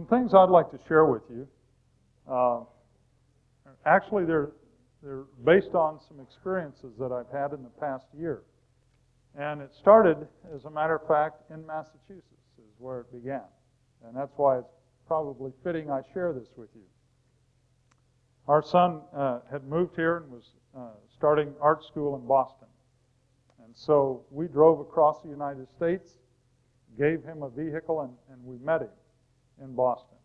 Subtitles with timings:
[0.00, 1.46] some things I'd like to share with you.
[2.30, 2.60] Uh,
[3.84, 4.52] actually, they're,
[5.02, 8.42] they're based on some experiences that I've had in the past year.
[9.38, 10.16] And it started,
[10.54, 12.24] as a matter of fact, in Massachusetts,
[12.58, 13.42] is where it began.
[14.06, 14.72] And that's why it's
[15.06, 16.86] probably fitting I share this with you.
[18.48, 20.44] Our son uh, had moved here and was
[20.74, 22.68] uh, starting art school in Boston.
[23.62, 26.12] And so we drove across the United States,
[26.98, 28.88] gave him a vehicle, and, and we met him
[29.60, 30.16] in Boston.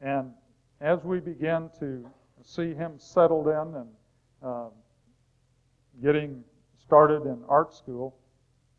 [0.00, 0.32] And
[0.80, 2.04] as we began to
[2.42, 3.88] see him settled in and
[4.42, 4.68] uh,
[6.02, 6.42] getting
[6.84, 8.16] started in art school,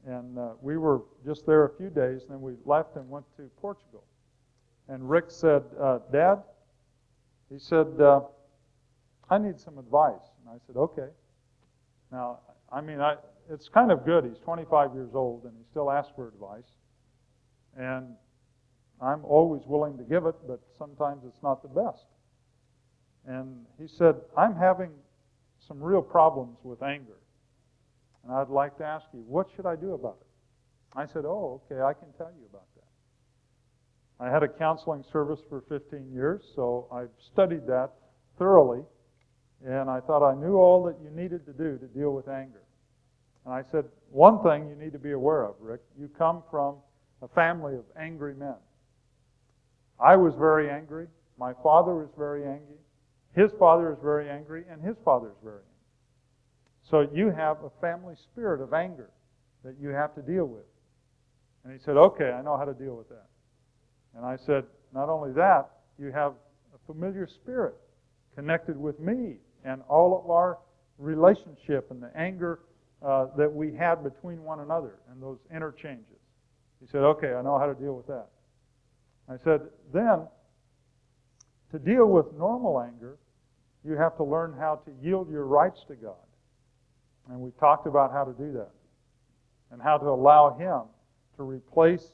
[0.05, 3.25] and uh, we were just there a few days, and then we left and went
[3.37, 4.03] to Portugal.
[4.89, 6.43] And Rick said, uh, Dad,
[7.49, 8.21] he said, uh,
[9.29, 10.31] I need some advice.
[10.41, 11.07] And I said, okay.
[12.11, 12.39] Now,
[12.71, 13.15] I mean, I,
[13.49, 14.25] it's kind of good.
[14.25, 16.69] He's 25 years old and he still asks for advice.
[17.77, 18.15] And
[19.03, 22.05] I'm always willing to give it, but sometimes it's not the best.
[23.25, 24.91] And he said, I'm having
[25.67, 27.17] some real problems with anger.
[28.23, 30.27] And I'd like to ask you, what should I do about it?
[30.95, 34.25] I said, Oh, okay, I can tell you about that.
[34.25, 37.89] I had a counseling service for 15 years, so I've studied that
[38.37, 38.83] thoroughly.
[39.65, 42.61] And I thought I knew all that you needed to do to deal with anger.
[43.45, 46.75] And I said, One thing you need to be aware of, Rick, you come from
[47.21, 48.55] a family of angry men.
[49.99, 51.07] I was very angry.
[51.37, 52.77] My father was very angry.
[53.35, 55.69] His father is very angry, and his father is very angry.
[56.89, 59.09] So you have a family spirit of anger
[59.63, 60.65] that you have to deal with.
[61.63, 63.27] And he said, Okay, I know how to deal with that.
[64.15, 66.33] And I said, Not only that, you have
[66.73, 67.75] a familiar spirit
[68.35, 70.59] connected with me and all of our
[70.97, 72.59] relationship and the anger
[73.01, 76.19] uh, that we had between one another and those interchanges.
[76.81, 78.27] He said, Okay, I know how to deal with that.
[79.29, 79.61] I said,
[79.93, 80.27] Then,
[81.71, 83.17] to deal with normal anger,
[83.83, 86.15] you have to learn how to yield your rights to God.
[87.29, 88.71] And we talked about how to do that
[89.71, 90.83] and how to allow Him
[91.37, 92.13] to replace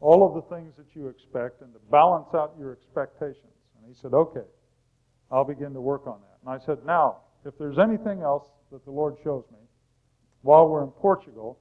[0.00, 3.52] all of the things that you expect and to balance out your expectations.
[3.76, 4.46] And he said, Okay,
[5.30, 6.38] I'll begin to work on that.
[6.44, 9.58] And I said, Now, if there's anything else that the Lord shows me
[10.42, 11.58] while we're in Portugal,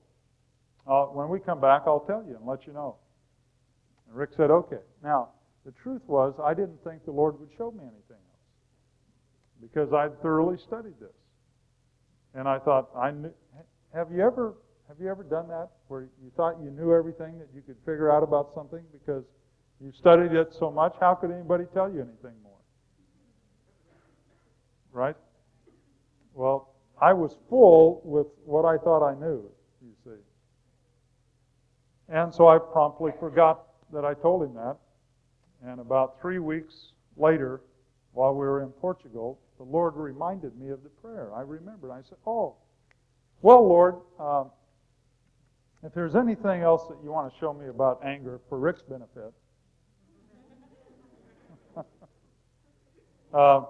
[0.87, 2.95] uh, when we come back, I'll tell you and let you know.
[4.09, 4.81] And Rick said, Okay.
[5.03, 5.29] Now,
[5.65, 10.19] the truth was, I didn't think the Lord would show me anything else because I'd
[10.21, 11.13] thoroughly studied this.
[12.33, 13.31] And I thought, I knew,
[13.93, 14.55] have you ever
[14.87, 18.11] have you ever done that where you thought you knew everything that you could figure
[18.11, 19.23] out about something because
[19.79, 20.95] you studied it so much?
[20.99, 22.57] How could anybody tell you anything more?
[24.91, 25.15] Right?
[26.33, 29.49] Well, I was full with what I thought I knew,
[29.81, 30.21] you see.
[32.09, 34.77] And so I promptly forgot that I told him that.
[35.65, 36.73] And about three weeks
[37.17, 37.61] later,
[38.13, 41.33] while we were in Portugal, the Lord reminded me of the prayer.
[41.35, 41.91] I remembered.
[41.91, 42.55] I said, Oh,
[43.41, 44.45] well, Lord, uh,
[45.83, 49.33] if there's anything else that you want to show me about anger for Rick's benefit,
[53.33, 53.61] uh,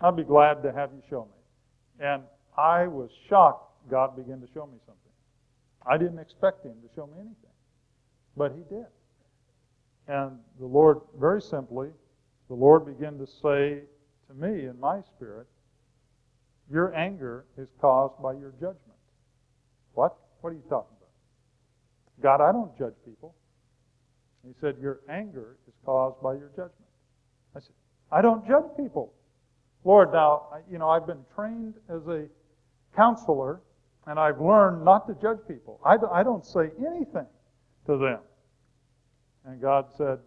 [0.00, 2.04] I'll be glad to have you show me.
[2.04, 2.22] And
[2.56, 5.12] I was shocked God began to show me something.
[5.86, 7.56] I didn't expect Him to show me anything,
[8.36, 8.86] but He did.
[10.10, 11.90] And the Lord, very simply,
[12.48, 13.82] the Lord began to say
[14.26, 15.46] to me in my spirit,
[16.68, 18.98] Your anger is caused by your judgment.
[19.94, 20.16] What?
[20.40, 21.12] What are you talking about?
[22.20, 23.36] God, I don't judge people.
[24.44, 26.90] He said, Your anger is caused by your judgment.
[27.54, 27.74] I said,
[28.10, 29.14] I don't judge people.
[29.84, 32.26] Lord, now, you know, I've been trained as a
[32.96, 33.60] counselor,
[34.08, 35.80] and I've learned not to judge people.
[35.84, 37.26] I, I don't say anything
[37.86, 38.18] to them.
[39.46, 40.18] And God said,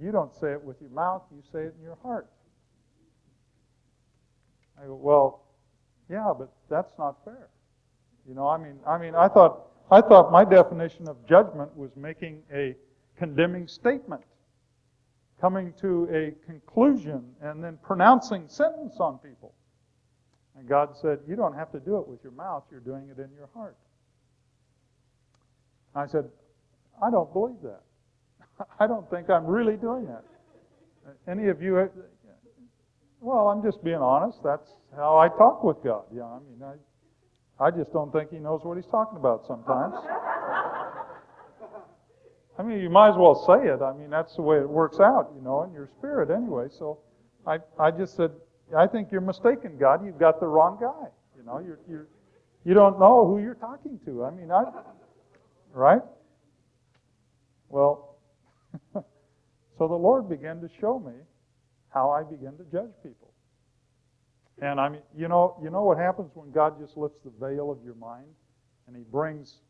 [0.00, 2.28] You don't say it with your mouth, you say it in your heart.
[4.80, 5.42] I go, Well,
[6.10, 7.48] yeah, but that's not fair.
[8.28, 11.90] You know, I mean, I mean, I thought, I thought my definition of judgment was
[11.96, 12.74] making a
[13.16, 14.22] condemning statement
[15.40, 19.54] coming to a conclusion and then pronouncing sentence on people.
[20.58, 23.20] And God said, You don't have to do it with your mouth, you're doing it
[23.20, 23.76] in your heart.
[25.94, 26.28] I said,
[27.02, 27.80] I don't believe that.
[28.80, 30.24] I don't think I'm really doing that.
[31.28, 31.88] Any of you,
[33.20, 34.38] well, I'm just being honest.
[34.42, 36.04] That's how I talk with God.
[36.14, 39.94] Yeah, I mean, I, I just don't think He knows what He's talking about sometimes.
[42.58, 43.82] I mean, you might as well say it.
[43.82, 46.68] I mean, that's the way it works out, you know, in your spirit anyway.
[46.70, 46.98] So
[47.46, 48.30] I, I just said,
[48.76, 50.04] I think you're mistaken, God.
[50.04, 51.08] You've got the wrong guy.
[51.36, 52.08] You know, you're, you're,
[52.64, 54.24] you don't know who you're talking to.
[54.24, 54.64] I mean, I,
[55.72, 56.00] right?
[57.68, 58.18] Well,
[59.78, 61.12] So the Lord began to show me
[61.90, 63.32] how I begin to judge people.
[64.60, 67.70] And I mean, you know, you know what happens when God just lifts the veil
[67.70, 68.28] of your mind
[68.86, 69.60] and He brings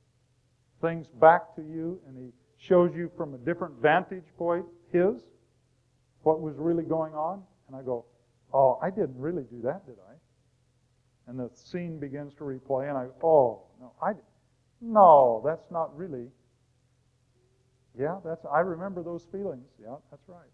[0.80, 5.22] things back to you and He shows you from a different vantage point, His,
[6.22, 7.42] what was really going on.
[7.66, 8.04] And I go,
[8.54, 10.14] oh, I didn't really do that, did I?
[11.28, 14.12] And the scene begins to replay, and I, go, oh, no, I,
[14.80, 16.28] no, that's not really.
[17.98, 19.66] Yeah, that's, I remember those feelings.
[19.80, 20.50] Yeah, that's right.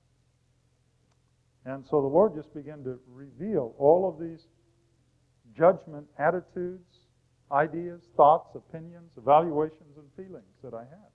[1.64, 4.46] And so the Lord just began to reveal all of these
[5.56, 7.06] judgment attitudes,
[7.50, 11.10] ideas, thoughts, opinions, evaluations, and feelings that I had.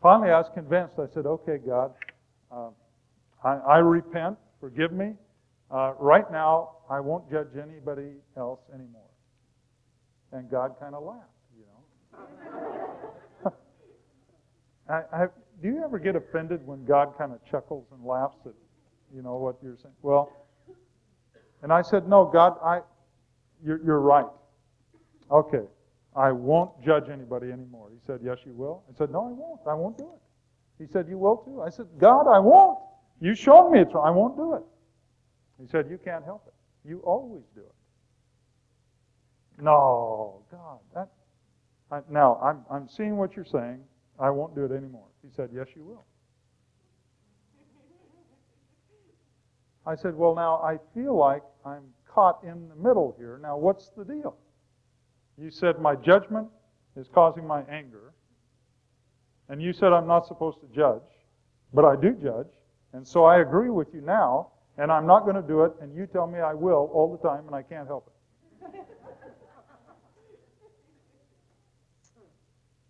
[0.00, 0.94] Finally, I was convinced.
[0.98, 1.92] I said, okay, God,
[2.52, 2.68] uh,
[3.42, 4.36] I, I, repent.
[4.60, 5.14] Forgive me.
[5.70, 9.08] Uh, right now, I won't judge anybody else anymore.
[10.32, 11.22] And God kind of laughed,
[11.56, 13.52] you know.
[14.88, 15.26] I, I,
[15.62, 18.52] do you ever get offended when God kind of chuckles and laughs at,
[19.14, 19.94] you know, what you're saying?
[20.02, 20.30] Well,
[21.62, 22.80] and I said, no, God, I,
[23.64, 24.26] you're, you're right.
[25.30, 25.64] Okay,
[26.14, 27.88] I won't judge anybody anymore.
[27.90, 28.82] He said, yes, you will.
[28.92, 29.60] I said, no, I won't.
[29.66, 30.84] I won't do it.
[30.84, 31.62] He said, you will too.
[31.62, 32.78] I said, God, I won't.
[33.20, 34.06] You showed me wrong.
[34.06, 34.62] I won't do it.
[35.60, 36.54] He said, you can't help it.
[36.86, 37.72] You always do it.
[39.62, 41.08] No, God, that.
[41.90, 43.80] I, now I'm I'm seeing what you're saying.
[44.18, 45.06] I won't do it anymore.
[45.22, 46.04] He said, Yes, you will.
[49.86, 51.82] I said, Well, now I feel like I'm
[52.14, 53.40] caught in the middle here.
[53.42, 54.36] Now, what's the deal?
[55.36, 56.48] You said my judgment
[56.96, 58.12] is causing my anger.
[59.48, 61.02] And you said I'm not supposed to judge,
[61.72, 62.46] but I do judge.
[62.92, 65.94] And so I agree with you now, and I'm not going to do it, and
[65.94, 68.13] you tell me I will all the time, and I can't help it.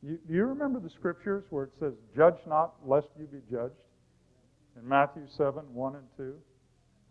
[0.04, 3.72] You, do you remember the scriptures where it says, Judge not, lest you be judged?
[4.78, 6.34] In Matthew 7 1 and 2.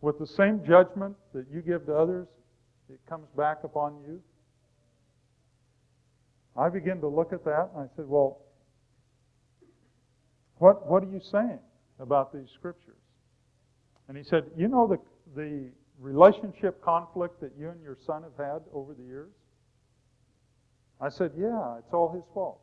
[0.01, 2.27] With the same judgment that you give to others,
[2.89, 4.21] it comes back upon you.
[6.55, 8.41] I began to look at that and I said, Well,
[10.57, 11.59] what, what are you saying
[11.99, 12.97] about these scriptures?
[14.07, 14.99] And he said, You know the,
[15.35, 19.31] the relationship conflict that you and your son have had over the years?
[21.01, 22.59] I said, Yeah, it's all his fault.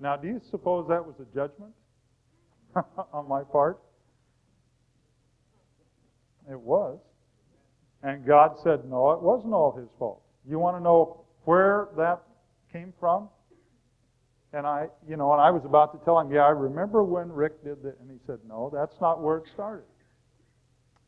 [0.00, 1.72] Now, do you suppose that was a judgment
[3.12, 3.80] on my part?
[6.50, 6.98] It was.
[8.02, 10.22] And God said, no, it wasn't all his fault.
[10.48, 12.22] You want to know where that
[12.72, 13.28] came from?
[14.52, 17.30] And I, you know, and I was about to tell him, yeah, I remember when
[17.30, 17.98] Rick did that.
[18.00, 19.84] And he said, no, that's not where it started.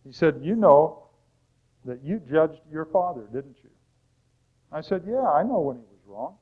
[0.04, 1.06] He said, you know
[1.84, 3.70] that you judged your father, didn't you?
[4.72, 6.36] I said, yeah, I know when he was wrong.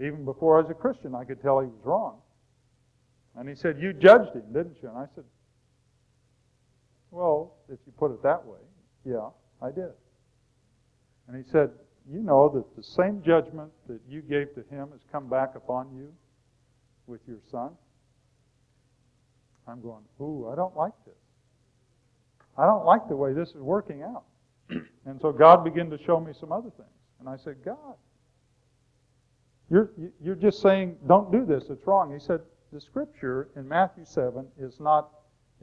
[0.00, 2.18] Even before I was a Christian, I could tell he was wrong.
[3.36, 4.88] And he said, You judged him, didn't you?
[4.88, 5.24] And I said,
[7.10, 8.58] Well, if you put it that way,
[9.04, 9.28] yeah,
[9.62, 9.90] I did.
[11.26, 11.70] And he said,
[12.10, 15.88] You know that the same judgment that you gave to him has come back upon
[15.96, 16.12] you
[17.06, 17.70] with your son.
[19.66, 21.14] I'm going, Ooh, I don't like this.
[22.56, 24.24] I don't like the way this is working out.
[24.70, 26.88] and so God began to show me some other things.
[27.20, 27.94] And I said, God,
[29.70, 29.90] you're,
[30.22, 32.12] you're just saying, don't do this, it's wrong.
[32.12, 32.40] He said,
[32.72, 35.10] the scripture in Matthew 7 is not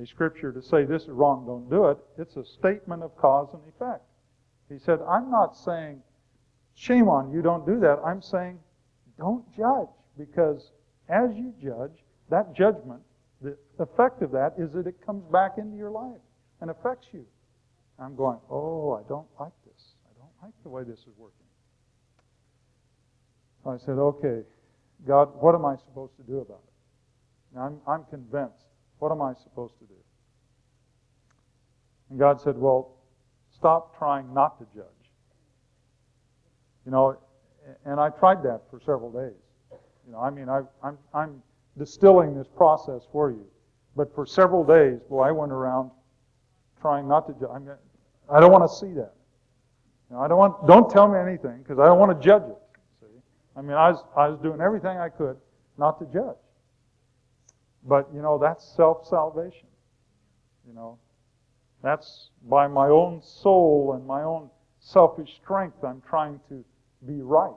[0.02, 1.98] a scripture to say this is wrong, don't do it.
[2.18, 4.04] It's a statement of cause and effect.
[4.70, 6.02] He said, I'm not saying,
[6.74, 8.00] shame on you, don't do that.
[8.06, 8.60] I'm saying,
[9.18, 10.72] don't judge, because
[11.10, 13.02] as you judge, that judgment,
[13.42, 16.22] the effect of that is that it comes back into your life
[16.62, 17.26] and affects you.
[18.00, 19.94] I'm going, oh, I don't like this.
[20.06, 21.45] I don't like the way this is working.
[23.66, 24.42] I said, okay,
[25.08, 27.60] God, what am I supposed to do about it?
[27.60, 28.66] I'm, I'm convinced.
[29.00, 29.94] What am I supposed to do?
[32.10, 32.98] And God said, well,
[33.50, 34.86] stop trying not to judge.
[36.86, 37.18] You know,
[37.86, 39.40] and I tried that for several days.
[40.06, 41.42] You know, I mean, I, I'm, I'm
[41.78, 43.46] distilling this process for you.
[43.96, 45.90] But for several days, boy, I went around
[46.82, 47.50] trying not to judge.
[47.54, 47.70] I, mean,
[48.32, 49.14] I don't want to see that.
[50.10, 52.44] You know, I don't want, don't tell me anything because I don't want to judge
[52.44, 52.58] it.
[53.56, 55.38] I mean, I was, I was doing everything I could
[55.78, 56.38] not to judge.
[57.88, 59.68] But, you know, that's self salvation.
[60.68, 60.98] You know,
[61.84, 66.64] that's by my own soul and my own selfish strength, I'm trying to
[67.06, 67.56] be right.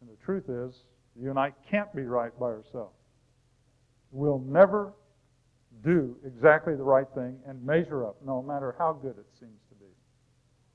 [0.00, 0.82] And the truth is,
[1.20, 2.96] you and I can't be right by ourselves.
[4.10, 4.92] We'll never
[5.84, 9.74] do exactly the right thing and measure up, no matter how good it seems to
[9.76, 9.90] be.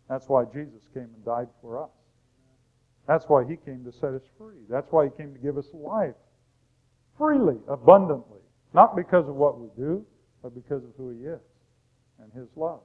[0.10, 1.90] That's why Jesus came and died for us.
[3.10, 4.62] That's why he came to set us free.
[4.70, 6.14] That's why he came to give us life
[7.20, 8.40] freely, abundantly,
[8.74, 10.06] not because of what we do,
[10.42, 11.42] but because of who He is
[12.22, 12.82] and His love.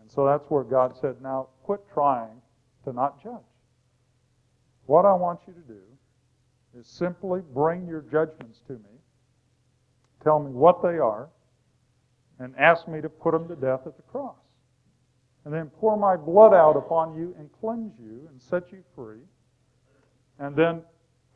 [0.00, 2.40] And so that's where God said, now quit trying
[2.84, 3.40] to not judge.
[4.86, 5.80] What I want you to do
[6.78, 9.00] is simply bring your judgments to me,
[10.22, 11.28] tell me what they are,
[12.38, 14.36] and ask me to put them to death at the cross.
[15.44, 19.20] And then pour my blood out upon you and cleanse you and set you free.
[20.38, 20.82] And then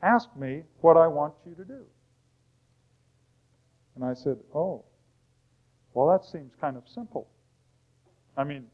[0.02, 1.84] ask me what I want you to do.
[3.96, 4.84] And I said, Oh,
[5.92, 7.28] well, that seems kind of simple.
[8.36, 8.66] I mean,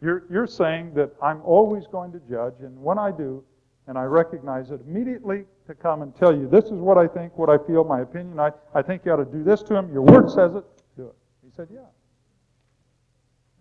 [0.00, 3.42] you're, you're saying that I'm always going to judge, and when I do,
[3.86, 7.36] and I recognize it immediately to come and tell you, this is what I think,
[7.36, 9.92] what I feel, my opinion, I, I think you ought to do this to him,
[9.92, 10.64] your word says it,
[10.96, 11.14] do it.
[11.44, 11.80] He said, yeah.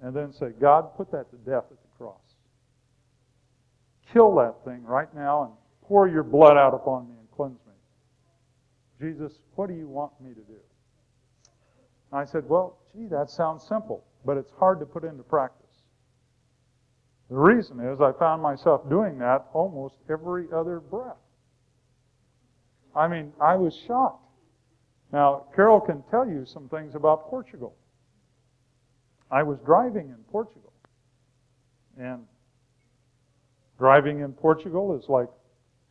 [0.02, 2.18] And then say, God, put that to death at the cross.
[4.12, 5.52] Kill that thing right now and
[5.88, 7.74] pour your blood out upon me and cleanse me.
[9.00, 10.60] Jesus, what do you want me to do?
[12.12, 15.62] I said, well, gee, that sounds simple, but it's hard to put into practice.
[17.30, 21.16] The reason is I found myself doing that almost every other breath.
[22.94, 24.26] I mean, I was shocked.
[25.14, 27.76] Now, Carol can tell you some things about Portugal.
[29.32, 30.74] I was driving in Portugal.
[31.98, 32.26] And
[33.78, 35.30] driving in Portugal is like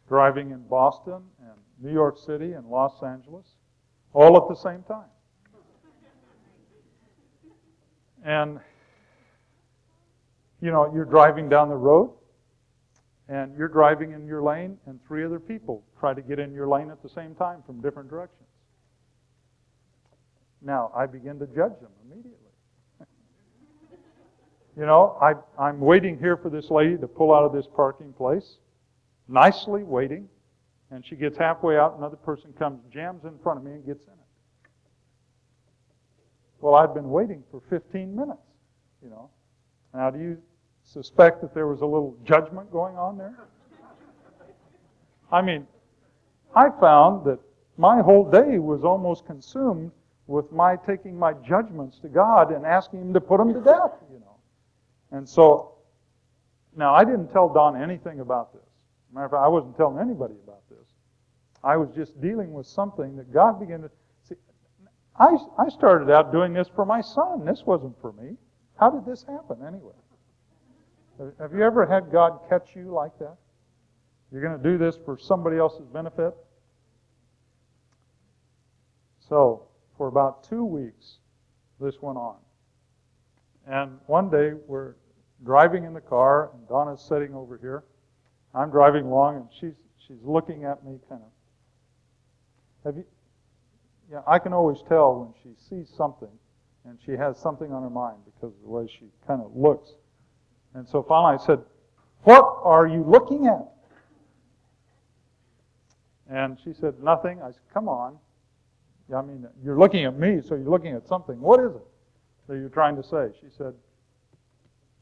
[0.08, 3.46] driving in Boston and New York City and Los Angeles
[4.12, 5.08] all at the same time.
[8.22, 8.60] And,
[10.60, 12.12] you know, you're driving down the road
[13.28, 16.68] and you're driving in your lane and three other people try to get in your
[16.68, 18.48] lane at the same time from different directions.
[20.60, 22.49] Now, I begin to judge them immediately.
[24.76, 28.12] You know, I, I'm waiting here for this lady to pull out of this parking
[28.12, 28.58] place,
[29.28, 30.28] nicely waiting,
[30.90, 34.04] and she gets halfway out, another person comes, jams in front of me, and gets
[34.04, 34.18] in it.
[36.60, 38.38] Well, I'd been waiting for 15 minutes,
[39.02, 39.30] you know.
[39.94, 40.38] Now, do you
[40.84, 43.34] suspect that there was a little judgment going on there?
[45.32, 45.66] I mean,
[46.54, 47.38] I found that
[47.76, 49.92] my whole day was almost consumed
[50.26, 53.92] with my taking my judgments to God and asking Him to put them to death,
[54.12, 54.29] you know.
[55.12, 55.74] And so,
[56.76, 58.62] now I didn't tell Don anything about this.
[59.12, 60.86] Matter of fact, I wasn't telling anybody about this.
[61.64, 63.90] I was just dealing with something that God began to
[64.22, 64.36] see.
[65.18, 67.44] I, I started out doing this for my son.
[67.44, 68.36] This wasn't for me.
[68.78, 69.92] How did this happen anyway?
[71.38, 73.36] Have you ever had God catch you like that?
[74.32, 76.34] You're going to do this for somebody else's benefit?
[79.28, 79.64] So,
[79.98, 81.18] for about two weeks,
[81.78, 82.36] this went on.
[83.66, 84.94] And one day, we're
[85.44, 87.84] driving in the car, and Donna's sitting over here.
[88.54, 91.28] I'm driving along, and she's she's looking at me, kind of.
[92.84, 93.04] Have you?
[94.10, 96.30] Yeah, I can always tell when she sees something,
[96.84, 99.94] and she has something on her mind because of the way she kind of looks.
[100.74, 101.60] And so finally, I said,
[102.22, 103.68] "What are you looking at?"
[106.28, 108.18] And she said, "Nothing." I said, "Come on."
[109.14, 111.40] I mean, you're looking at me, so you're looking at something.
[111.40, 111.86] What is it
[112.50, 113.28] that you're trying to say?
[113.40, 113.74] She said,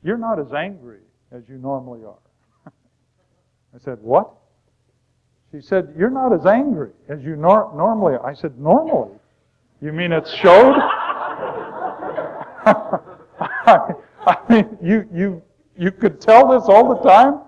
[0.02, 1.00] You're not as angry
[1.32, 2.18] as you normally are.
[3.74, 4.30] I said, What?
[5.50, 8.26] She said, You're not as angry as you nor- normally are.
[8.26, 9.16] I said, Normally?
[9.80, 10.76] You mean it's showed?
[12.66, 15.42] I mean, you, you,
[15.74, 17.40] you could tell this all the time?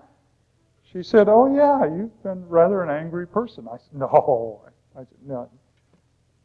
[0.91, 3.67] She said, Oh, yeah, you've been rather an angry person.
[3.71, 4.63] I said, No.
[4.95, 5.47] I said, No,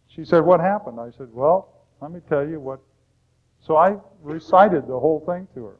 [0.08, 1.00] she said, What happened?
[1.00, 1.72] I said, Well,
[2.02, 2.80] let me tell you what.
[3.66, 5.78] So I recited the whole thing to her.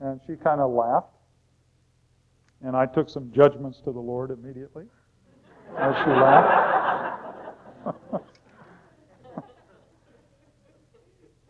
[0.00, 1.06] And she kind of laughed.
[2.62, 4.86] And I took some judgments to the Lord immediately
[5.78, 7.54] as she laughed.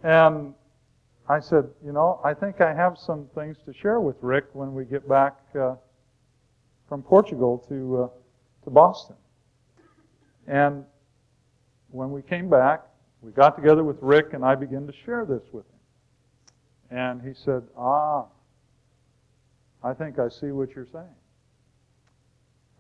[0.04, 0.54] and
[1.28, 4.75] I said, You know, I think I have some things to share with Rick when
[4.75, 5.76] we get back uh,
[6.87, 8.09] from Portugal to, uh,
[8.64, 9.16] to Boston.
[10.47, 10.85] And
[11.88, 12.89] when we came back,
[13.22, 16.98] we got together with Rick and I began to share this with him.
[16.98, 18.26] And he said, Ah,
[19.82, 21.14] I think I see what you're saying.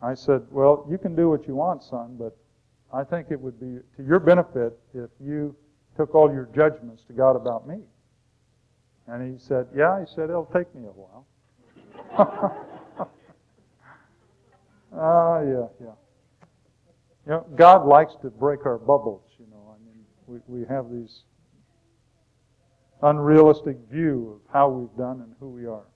[0.02, 2.36] I said, Well, you can do what you want, son, but
[2.92, 5.54] I think it would be to your benefit if you
[5.96, 7.78] took all your judgments to God about me.
[9.06, 11.26] And he said, Yeah, he said, it'll take me a while.
[14.92, 15.94] Ah, uh, yeah, yeah.
[17.26, 19.76] You know, God likes to break our bubbles, you know.
[19.76, 21.24] I mean, we, we have these
[23.02, 25.86] unrealistic view of how we've done and who we are.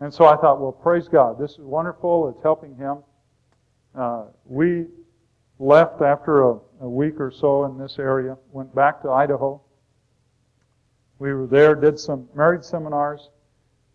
[0.00, 1.38] And so I thought, well, praise God.
[1.38, 2.28] This is wonderful.
[2.28, 2.98] It's helping him.
[3.94, 4.86] Uh, we
[5.58, 9.62] left after a, a week or so in this area, went back to Idaho.
[11.18, 13.30] We were there, did some marriage seminars.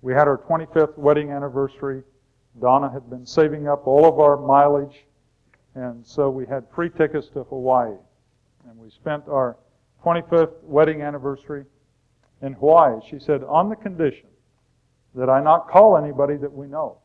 [0.02, 2.02] We had our 25th wedding anniversary.
[2.60, 5.06] Donna had been saving up all of our mileage,
[5.76, 7.96] and so we had free tickets to Hawaii.
[8.70, 9.58] And we spent our
[10.06, 11.66] 25th wedding anniversary
[12.44, 13.00] in Hawaii.
[13.10, 14.28] She said, on the condition
[15.16, 17.00] that I not call anybody that we know.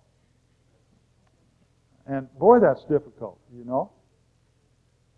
[2.06, 3.90] And boy, that's difficult, you know.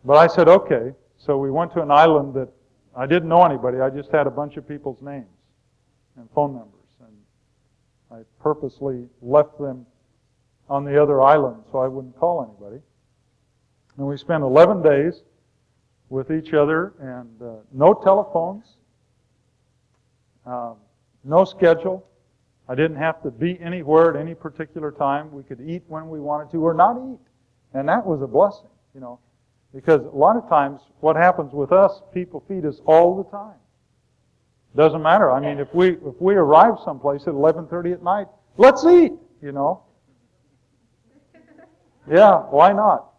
[0.05, 0.93] But I said, okay.
[1.19, 2.49] So we went to an island that
[2.97, 3.81] I didn't know anybody.
[3.81, 5.27] I just had a bunch of people's names
[6.17, 6.71] and phone numbers.
[7.01, 7.17] And
[8.13, 9.85] I purposely left them
[10.71, 12.81] on the other island so I wouldn't call anybody.
[13.99, 15.23] And we spent 11 days
[16.09, 18.77] with each other and uh, no telephones,
[20.45, 20.77] um,
[21.25, 22.07] no schedule.
[22.69, 25.33] I didn't have to be anywhere at any particular time.
[25.33, 27.19] We could eat when we wanted to or not eat.
[27.75, 29.19] And that was a blessing, you know.
[29.75, 33.59] Because a lot of times what happens with us, people feed us all the time.
[34.75, 35.33] Doesn't matter.
[35.33, 38.27] I mean, if we if we arrive someplace at 11:30 at night,
[38.59, 39.83] let's eat, you know.
[42.09, 43.13] Yeah, why not?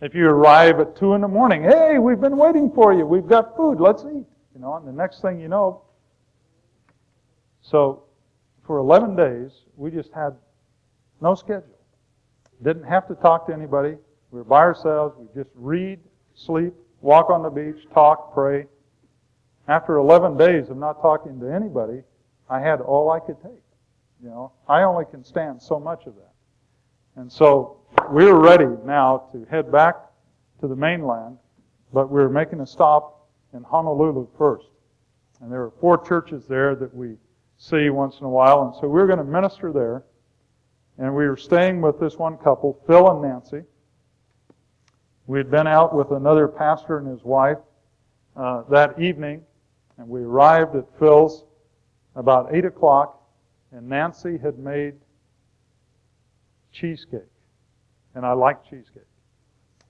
[0.00, 3.04] If you arrive at 2 in the morning, hey, we've been waiting for you.
[3.04, 3.80] We've got food.
[3.80, 4.26] Let's eat.
[4.54, 5.82] You know, and the next thing you know.
[7.62, 8.04] So,
[8.64, 10.36] for 11 days, we just had
[11.20, 11.78] no schedule.
[12.62, 13.96] Didn't have to talk to anybody.
[14.30, 15.16] We were by ourselves.
[15.18, 15.98] We just read,
[16.34, 18.66] sleep, walk on the beach, talk, pray.
[19.66, 22.02] After 11 days of not talking to anybody,
[22.48, 23.62] I had all I could take.
[24.22, 26.32] You know, I only can stand so much of that.
[27.16, 27.77] And so
[28.10, 29.96] were ready now to head back
[30.60, 31.38] to the mainland,
[31.92, 34.66] but we're making a stop in Honolulu first.
[35.40, 37.16] And there are four churches there that we
[37.56, 40.04] see once in a while, and so we're going to minister there.
[40.98, 43.62] And we were staying with this one couple, Phil and Nancy.
[45.26, 47.58] We had been out with another pastor and his wife
[48.36, 49.42] uh, that evening,
[49.98, 51.44] and we arrived at Phil's
[52.16, 53.22] about 8 o'clock,
[53.70, 54.94] and Nancy had made
[56.72, 57.28] cheesecake
[58.18, 59.04] and I like cheesecake.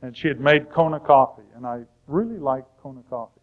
[0.03, 3.41] And she had made Kona coffee, and I really like Kona coffee.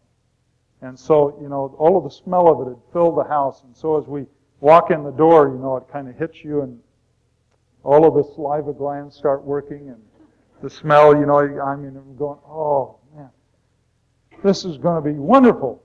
[0.80, 3.76] And so, you know, all of the smell of it had filled the house, and
[3.76, 4.26] so as we
[4.60, 6.78] walk in the door, you know, it kind of hits you, and
[7.82, 10.00] all of the saliva glands start working, and
[10.62, 13.30] the smell, you know, I mean, I'm going, oh, man,
[14.44, 15.82] this is going to be wonderful.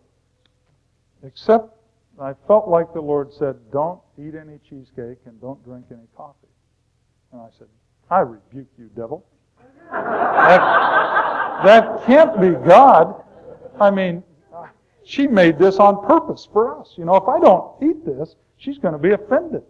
[1.24, 1.76] Except
[2.22, 6.54] I felt like the Lord said, don't eat any cheesecake and don't drink any coffee.
[7.32, 7.68] And I said,
[8.12, 9.26] I rebuke you, devil.
[9.90, 10.60] That,
[11.64, 13.24] that can't be God.
[13.80, 14.22] I mean,
[15.06, 16.94] she made this on purpose for us.
[16.98, 19.64] You know, if I don't eat this, she's going to be offended.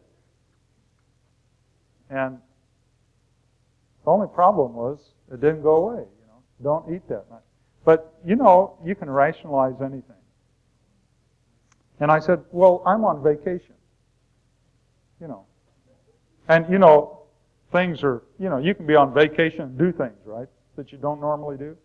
[2.10, 2.40] And
[4.04, 5.00] the only problem was
[5.32, 6.02] it didn't go away.
[6.02, 7.44] You know, don't eat that much.
[7.86, 10.04] But you know, you can rationalize anything.
[12.00, 13.76] And I said, well, I'm on vacation.
[15.22, 15.46] You know.
[16.50, 17.21] And you know,
[17.72, 20.98] things are, you know, you can be on vacation and do things, right, that you
[20.98, 21.78] don't normally do.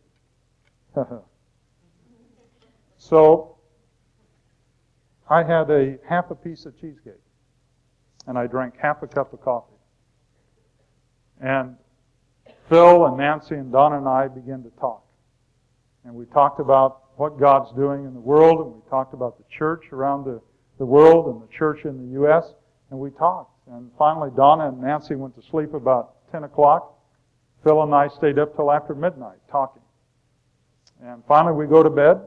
[2.99, 3.57] so,
[5.29, 7.14] I had a half a piece of cheesecake,
[8.27, 9.72] and I drank half a cup of coffee.
[11.40, 11.77] And
[12.68, 15.05] Phil and Nancy and Donna and I began to talk.
[16.05, 19.44] And we talked about what God's doing in the world, and we talked about the
[19.51, 20.40] church around the,
[20.79, 22.55] the world and the church in the U.S.,
[22.90, 23.56] and we talked.
[23.71, 26.95] And finally, Donna and Nancy went to sleep about 10 o'clock.
[27.65, 29.83] Phil and I stayed up till after midnight talking.
[31.03, 32.21] And finally, we go to bed.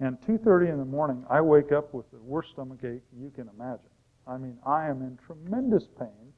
[0.00, 3.48] And 2.30 in the morning, I wake up with the worst stomach ache you can
[3.56, 3.90] imagine.
[4.26, 6.32] I mean, I am in tremendous pain.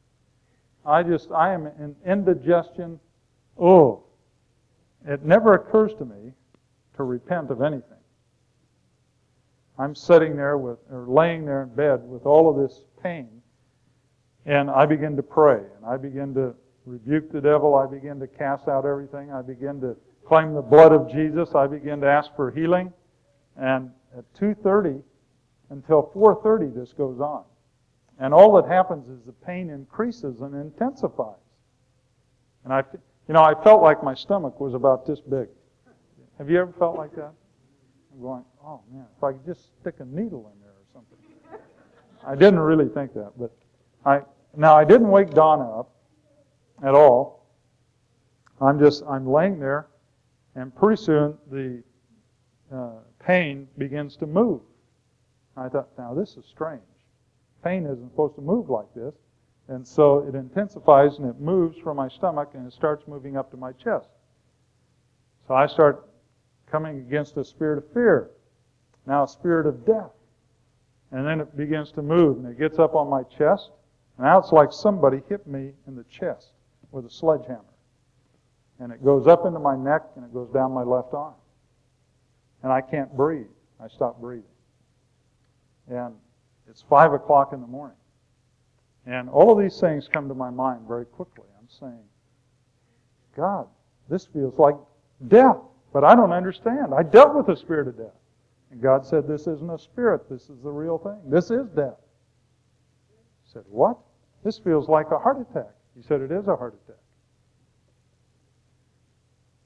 [0.84, 3.00] I just, I am in indigestion.
[3.58, 4.04] Oh,
[5.06, 6.32] it never occurs to me
[6.96, 7.95] to repent of anything.
[9.78, 13.28] I'm sitting there with, or laying there in bed with all of this pain,
[14.46, 16.54] and I begin to pray, and I begin to
[16.86, 17.74] rebuke the devil.
[17.74, 19.32] I begin to cast out everything.
[19.32, 21.54] I begin to claim the blood of Jesus.
[21.54, 22.92] I begin to ask for healing,
[23.56, 25.02] and at 2:30
[25.70, 27.44] until 4:30, this goes on,
[28.18, 31.36] and all that happens is the pain increases and intensifies.
[32.64, 32.82] And I,
[33.28, 35.48] you know, I felt like my stomach was about this big.
[36.38, 37.32] Have you ever felt like that?
[38.20, 41.18] Going, oh man, if I could just stick a needle in there or something.
[42.26, 43.52] I didn't really think that, but
[44.04, 44.22] I
[44.56, 45.90] now I didn't wake Donna up
[46.82, 47.46] at all.
[48.60, 49.88] I'm just I'm laying there,
[50.54, 51.82] and pretty soon the
[52.72, 54.60] uh, pain begins to move.
[55.56, 56.82] I thought, now this is strange.
[57.64, 59.14] Pain isn't supposed to move like this.
[59.68, 63.50] And so it intensifies and it moves from my stomach and it starts moving up
[63.50, 64.08] to my chest.
[65.48, 66.08] So I start
[66.70, 68.30] coming against a spirit of fear,
[69.06, 70.10] now a spirit of death.
[71.12, 73.70] And then it begins to move and it gets up on my chest.
[74.18, 76.48] And now it's like somebody hit me in the chest
[76.90, 77.62] with a sledgehammer.
[78.80, 81.34] And it goes up into my neck and it goes down my left arm.
[82.62, 83.46] And I can't breathe.
[83.80, 84.44] I stop breathing.
[85.88, 86.14] And
[86.68, 87.96] it's five o'clock in the morning.
[89.06, 91.44] And all of these things come to my mind very quickly.
[91.58, 92.04] I'm saying,
[93.36, 93.68] God,
[94.08, 94.74] this feels like
[95.28, 95.58] death,
[95.96, 96.92] but I don't understand.
[96.94, 98.12] I dealt with the spirit of death.
[98.70, 101.18] And God said, This isn't a spirit, this is the real thing.
[101.24, 101.96] This is death.
[103.08, 103.96] I said, What?
[104.44, 105.70] This feels like a heart attack.
[105.96, 107.00] He said, It is a heart attack.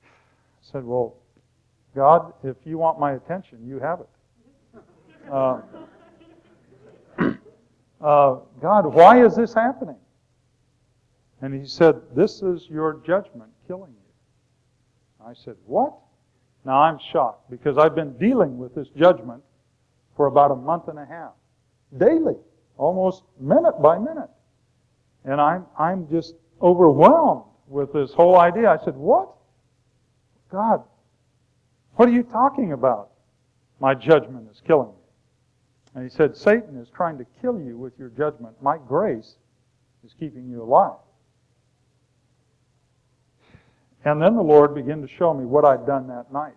[0.04, 1.16] I said, Well,
[1.96, 4.80] God, if you want my attention, you have it.
[5.32, 5.62] Uh,
[8.00, 9.98] uh, God, why is this happening?
[11.42, 15.26] And he said, This is your judgment killing you.
[15.26, 15.94] I said, What?
[16.64, 19.42] Now I'm shocked because I've been dealing with this judgment
[20.16, 21.32] for about a month and a half.
[21.96, 22.36] Daily.
[22.76, 24.30] Almost minute by minute.
[25.24, 28.70] And I'm, I'm just overwhelmed with this whole idea.
[28.70, 29.30] I said, What?
[30.50, 30.82] God,
[31.94, 33.10] what are you talking about?
[33.78, 34.94] My judgment is killing me.
[35.94, 38.54] And he said, Satan is trying to kill you with your judgment.
[38.62, 39.36] My grace
[40.04, 40.98] is keeping you alive.
[44.04, 46.54] And then the Lord began to show me what I'd done that night.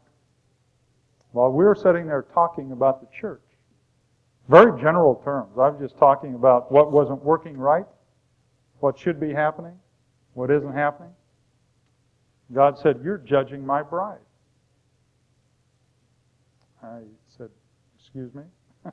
[1.32, 3.42] While we were sitting there talking about the church,
[4.50, 5.52] very general terms.
[5.58, 7.86] I was just talking about what wasn't working right,
[8.80, 9.78] what should be happening,
[10.34, 11.12] what isn't happening.
[12.54, 14.20] God said, You're judging my bride.
[16.84, 17.00] I
[17.38, 17.50] said,
[17.98, 18.44] Excuse me?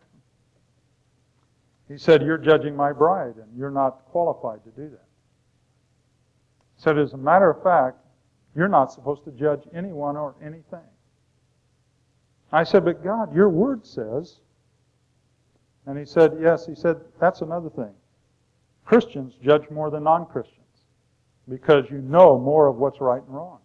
[1.88, 5.04] he said, You're judging my bride, and you're not qualified to do that.
[6.76, 7.98] He said, As a matter of fact,
[8.54, 10.80] you're not supposed to judge anyone or anything.
[12.52, 14.40] I said, But God, your word says.
[15.86, 17.92] And he said, Yes, he said, That's another thing.
[18.84, 20.56] Christians judge more than non Christians
[21.48, 23.58] because you know more of what's right and wrong.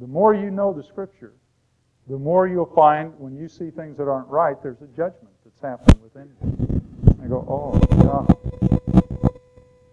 [0.00, 1.32] The more you know the Scripture,
[2.08, 5.60] the more you'll find when you see things that aren't right, there's a judgment that's
[5.60, 6.82] happening within you.
[7.22, 8.36] I go, oh, God.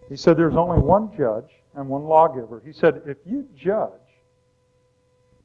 [0.07, 2.61] He said there's only one judge and one lawgiver.
[2.65, 3.91] He said if you judge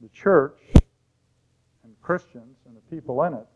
[0.01, 0.59] the church
[1.85, 3.47] and Christians and the people in it,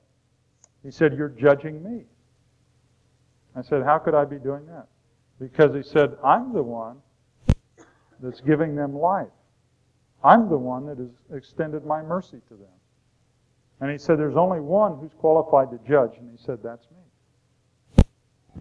[0.82, 2.04] he said, you're judging me.
[3.56, 4.86] I said, how could I be doing that?
[5.40, 6.98] Because he said, I'm the one
[8.20, 9.28] that's giving them life.
[10.22, 12.68] I'm the one that has extended my mercy to them.
[13.80, 16.16] And he said, There's only one who's qualified to judge.
[16.18, 18.04] And he said, That's me.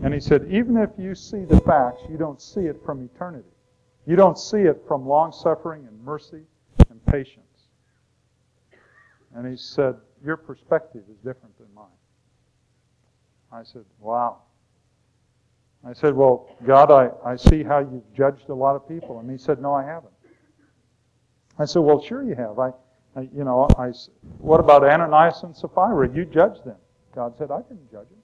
[0.03, 3.47] And he said, Even if you see the facts, you don't see it from eternity.
[4.05, 6.41] You don't see it from long suffering and mercy
[6.89, 7.45] and patience.
[9.33, 11.85] And he said, Your perspective is different than mine.
[13.51, 14.41] I said, Wow.
[15.85, 19.19] I said, Well, God, I, I see how you've judged a lot of people.
[19.19, 20.13] And he said, No, I haven't.
[21.57, 22.59] I said, Well, sure you have.
[22.59, 22.71] I,
[23.15, 23.91] I you know, I,
[24.39, 26.13] what about Ananias and Sapphira?
[26.13, 26.77] You judged them.
[27.15, 28.19] God said, I didn't judge them.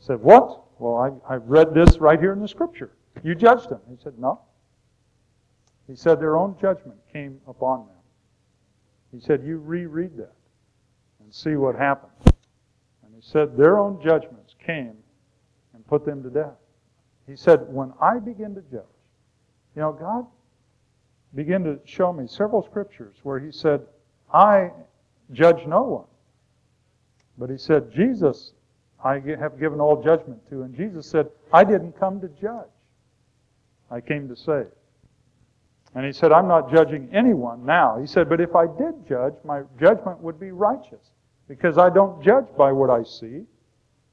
[0.00, 0.60] I said, What?
[0.80, 2.92] Well, I, I've read this right here in the scripture.
[3.22, 3.80] You judged them.
[3.88, 4.40] He said, No.
[5.86, 7.96] He said, Their own judgment came upon them.
[9.12, 10.34] He said, You reread that
[11.22, 12.12] and see what happened.
[13.04, 14.94] And he said, Their own judgments came
[15.74, 16.56] and put them to death.
[17.26, 18.82] He said, When I begin to judge,
[19.76, 20.26] you know, God
[21.34, 23.82] began to show me several scriptures where He said,
[24.32, 24.70] I
[25.32, 26.04] judge no one.
[27.38, 28.52] But He said, Jesus,
[29.04, 30.62] I have given all judgment to.
[30.62, 32.68] And Jesus said, I didn't come to judge,
[33.92, 34.66] I came to save.
[35.94, 37.98] And he said, I'm not judging anyone now.
[38.00, 41.10] He said, but if I did judge, my judgment would be righteous.
[41.48, 43.42] Because I don't judge by what I see,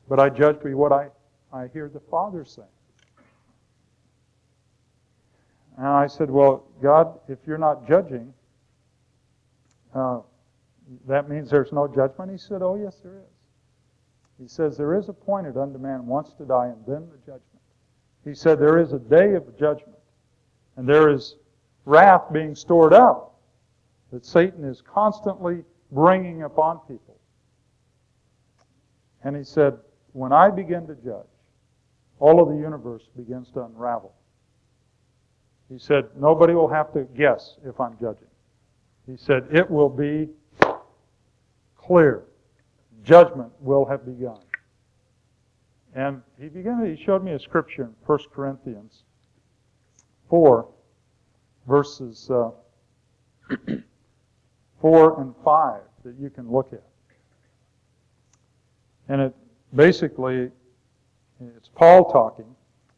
[0.10, 1.08] but I judge by what I
[1.52, 2.62] I hear the Father say.
[5.78, 8.34] And I said, Well, God, if you're not judging,
[9.96, 10.20] uh,
[11.08, 12.32] that means there's no judgment?
[12.32, 13.32] He said, Oh, yes, there is.
[14.40, 17.44] He says, There is appointed unto man once to die, and then the judgment.
[18.26, 19.98] He said, There is a day of judgment,
[20.76, 21.36] and there is
[21.86, 23.40] wrath being stored up
[24.12, 27.18] that Satan is constantly bringing upon people.
[29.24, 29.78] And he said,
[30.14, 31.28] When I begin to judge,
[32.20, 34.14] all of the universe begins to unravel.
[35.70, 38.28] He said, Nobody will have to guess if I'm judging.
[39.06, 40.30] He said, It will be
[41.78, 42.24] clear.
[43.04, 44.40] Judgment will have begun.
[45.96, 49.04] And he began, he showed me a scripture in 1 Corinthians
[50.30, 50.68] 4,
[51.68, 52.52] verses uh,
[54.82, 56.84] 4 and 5 that you can look at.
[59.08, 59.36] And it
[59.76, 60.52] basically,
[61.58, 62.46] it's Paul talking.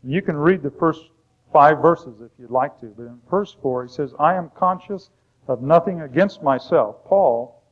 [0.03, 1.05] You can read the first
[1.53, 5.09] five verses if you'd like to, but in verse 4 he says, I am conscious
[5.47, 7.63] of nothing against myself, Paul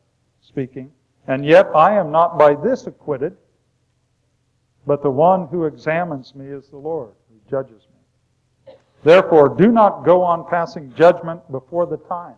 [0.42, 0.92] speaking,
[1.28, 3.36] and yet I am not by this acquitted,
[4.90, 8.74] but the one who examines me is the Lord, who judges me.
[9.04, 12.34] Therefore, do not go on passing judgment before the time,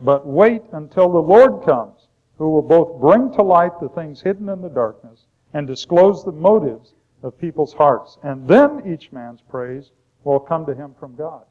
[0.00, 2.06] but wait until the Lord comes,
[2.38, 6.30] who will both bring to light the things hidden in the darkness and disclose the
[6.30, 8.18] motives of people's hearts.
[8.22, 9.90] And then each man's praise
[10.22, 11.42] will come to him from God.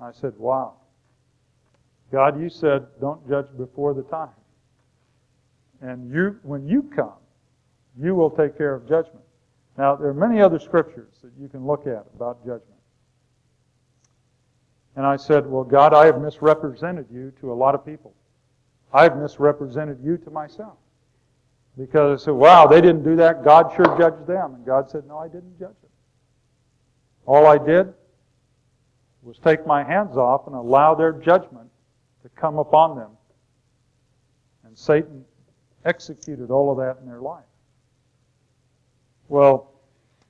[0.00, 0.74] I said, Wow.
[2.12, 4.30] God, you said, don't judge before the time.
[5.80, 7.14] And you, when you come,
[8.00, 9.24] you will take care of judgment.
[9.78, 12.76] Now, there are many other scriptures that you can look at about judgment.
[14.96, 18.14] And I said, Well, God, I have misrepresented you to a lot of people.
[18.92, 20.78] I've misrepresented you to myself.
[21.76, 23.44] Because I said, Wow, they didn't do that.
[23.44, 24.54] God sure judged them.
[24.54, 25.90] And God said, No, I didn't judge them.
[27.26, 27.92] All I did
[29.22, 31.68] was take my hands off and allow their judgment
[32.22, 33.10] to come upon them.
[34.64, 35.24] And Satan
[35.84, 37.44] executed all of that in their life.
[39.28, 39.72] Well,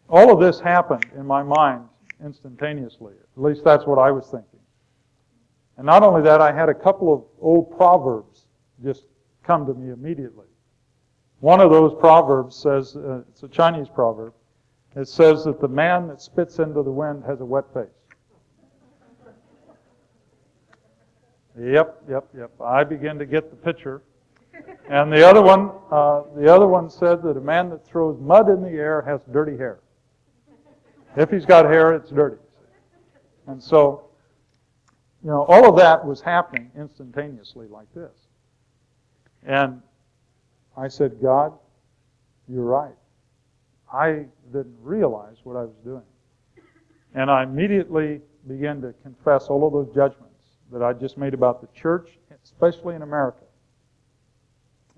[0.09, 1.85] all of this happened in my mind
[2.25, 3.15] instantaneously.
[3.37, 4.61] At least that's what I was thinking.
[5.77, 8.47] And not only that, I had a couple of old proverbs
[8.83, 9.05] just
[9.43, 10.47] come to me immediately.
[11.41, 14.33] One of those proverbs says, uh, it's a Chinese proverb,
[14.95, 17.89] it says that the man that spits into the wind has a wet face.
[21.59, 22.51] Yep, yep, yep.
[22.61, 24.03] I begin to get the picture.
[24.89, 28.49] And the other one, uh, the other one said that a man that throws mud
[28.49, 29.81] in the air has dirty hair.
[31.17, 32.37] If he's got hair, it's dirty.
[33.47, 34.05] And so,
[35.25, 38.13] you know, all of that was happening instantaneously like this.
[39.45, 39.81] And
[40.77, 41.53] I said, God,
[42.49, 42.95] you're right.
[43.93, 46.03] I didn't realize what I was doing.
[47.15, 51.61] And I immediately began to confess all of those judgments that I just made about
[51.61, 53.46] the church, especially in America.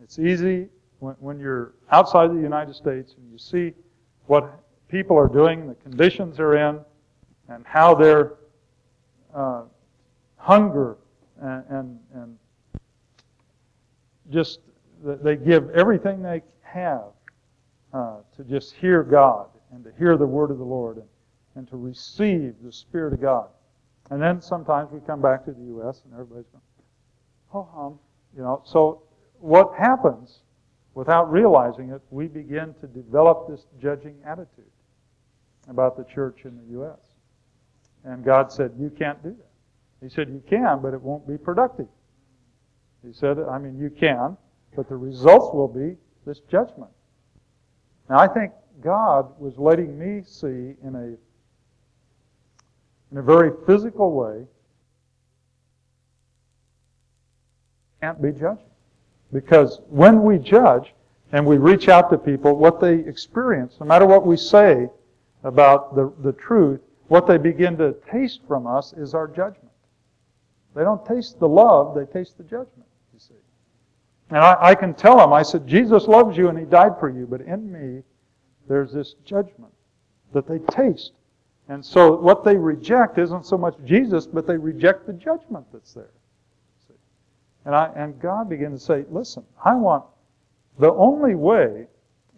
[0.02, 0.68] It's easy
[1.00, 3.72] when, when you're outside the United States and you see
[4.26, 6.80] what people are doing, the conditions they're in,
[7.48, 8.34] and how their
[9.34, 9.62] uh,
[10.36, 10.96] hunger
[11.40, 12.38] and, and, and
[14.30, 14.60] just
[15.02, 17.04] they give everything they have
[17.92, 21.06] uh, to just hear God and to hear the word of the Lord and,
[21.54, 23.48] and to receive the Spirit of God.
[24.10, 26.02] And then sometimes we come back to the U.S.
[26.04, 26.62] and everybody's going,
[27.54, 27.98] oh, hum.
[28.36, 29.02] You know, so
[29.40, 30.40] what happens
[30.94, 34.70] without realizing it, we begin to develop this judging attitude
[35.68, 36.98] about the church in the U.S.
[38.04, 39.48] And God said, you can't do that.
[40.02, 41.88] He said, you can, but it won't be productive.
[43.06, 44.36] He said, I mean, you can,
[44.74, 45.96] but the results will be
[46.26, 46.90] this judgment.
[48.08, 51.16] Now, I think God was letting me see in a,
[53.12, 54.46] in a very physical way
[58.00, 58.64] can't be judging.
[59.32, 60.94] Because when we judge
[61.32, 64.88] and we reach out to people, what they experience, no matter what we say
[65.44, 69.70] about the, the truth, what they begin to taste from us is our judgment.
[70.74, 73.34] They don't taste the love, they taste the judgment, you see.
[74.30, 77.10] And I, I can tell them, I said, Jesus loves you and he died for
[77.10, 78.02] you, but in me,
[78.68, 79.72] there's this judgment
[80.32, 81.12] that they taste.
[81.68, 85.92] And so what they reject isn't so much Jesus, but they reject the judgment that's
[85.94, 86.10] there.
[87.68, 90.02] And, I, and God began to say, listen, I want,
[90.78, 91.86] the only way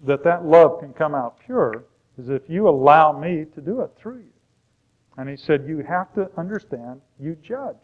[0.05, 1.85] that that love can come out pure
[2.19, 4.33] is if you allow me to do it through you.
[5.19, 7.77] And he said, you have to understand, you judge.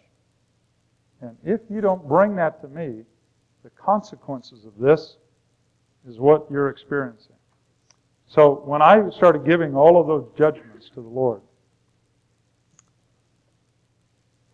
[1.21, 3.05] And if you don't bring that to me,
[3.63, 5.17] the consequences of this
[6.05, 7.37] is what you're experiencing.
[8.27, 11.43] So when I started giving all of those judgments to the Lord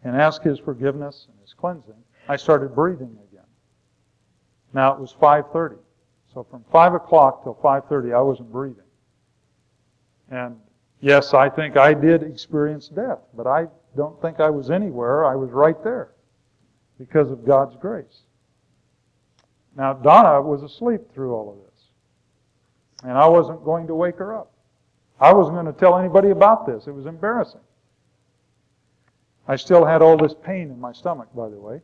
[0.04, 1.94] and asked His forgiveness and His cleansing,
[2.28, 3.46] I started breathing again.
[4.72, 5.78] Now it was 5.30.
[6.32, 8.78] So from 5 o'clock till 5.30, I wasn't breathing.
[10.30, 10.56] And
[11.00, 15.26] yes, I think I did experience death, but I don't think I was anywhere.
[15.26, 16.12] I was right there
[16.98, 18.22] because of God's grace.
[19.76, 21.84] Now, Donna was asleep through all of this.
[23.04, 24.52] And I wasn't going to wake her up.
[25.20, 26.86] I wasn't going to tell anybody about this.
[26.86, 27.60] It was embarrassing.
[29.46, 31.80] I still had all this pain in my stomach, by the way.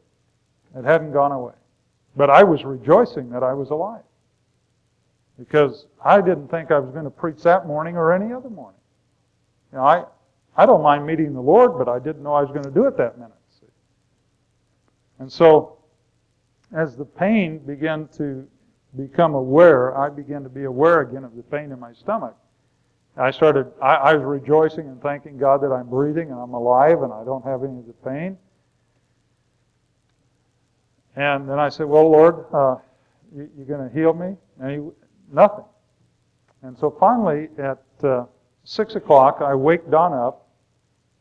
[0.77, 1.55] It hadn't gone away.
[2.17, 4.03] But I was rejoicing that I was alive.
[5.39, 8.81] because I didn't think I was going to preach that morning or any other morning.
[9.73, 10.05] You know, I,
[10.57, 12.87] I don't mind meeting the Lord, but I didn't know I was going to do
[12.87, 13.33] it that minute.
[13.61, 13.67] See?
[15.21, 15.79] And so,
[16.75, 18.47] as the pain began to
[18.97, 22.37] become aware, I began to be aware again of the pain in my stomach.
[23.17, 27.03] I started, I, I was rejoicing and thanking God that I'm breathing and I'm alive
[27.03, 28.39] and I don't have any of the pain.
[31.19, 32.77] And then I said, Well, Lord, uh,
[33.35, 34.37] you, are going to heal me?
[34.61, 34.89] And he,
[35.33, 35.65] nothing.
[36.63, 38.27] And so finally, at uh,
[38.63, 40.47] 6 o'clock, I wake Donna up,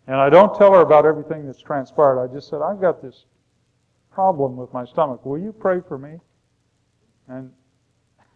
[0.05, 2.23] and I don't tell her about everything that's transpired.
[2.23, 3.25] I just said, I've got this
[4.11, 5.25] problem with my stomach.
[5.25, 6.19] Will you pray for me?
[7.27, 7.51] And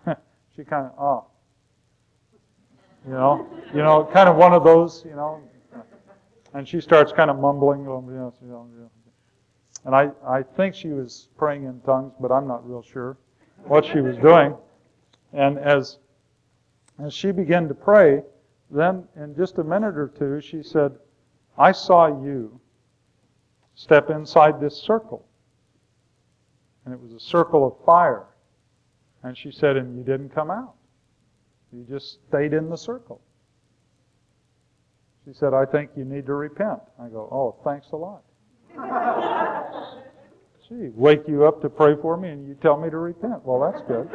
[0.56, 1.28] she kind of, oh.
[3.06, 5.41] You know, you know, kind of one of those, you know.
[6.56, 8.34] And she starts kind of mumbling, you know,
[9.85, 13.17] and I, I think she was praying in tongues, but I'm not real sure
[13.65, 14.55] what she was doing.
[15.33, 15.97] And as,
[16.99, 18.21] as she began to pray,
[18.69, 20.91] then in just a minute or two, she said,
[21.57, 22.59] I saw you
[23.75, 25.25] step inside this circle.
[26.85, 28.25] And it was a circle of fire.
[29.23, 30.73] And she said, and you didn't come out.
[31.71, 33.21] You just stayed in the circle.
[35.25, 36.79] She said, I think you need to repent.
[36.99, 38.23] I go, oh, thanks a lot.
[40.67, 43.43] Gee, wake you up to pray for me and you tell me to repent.
[43.43, 44.10] Well, that's good.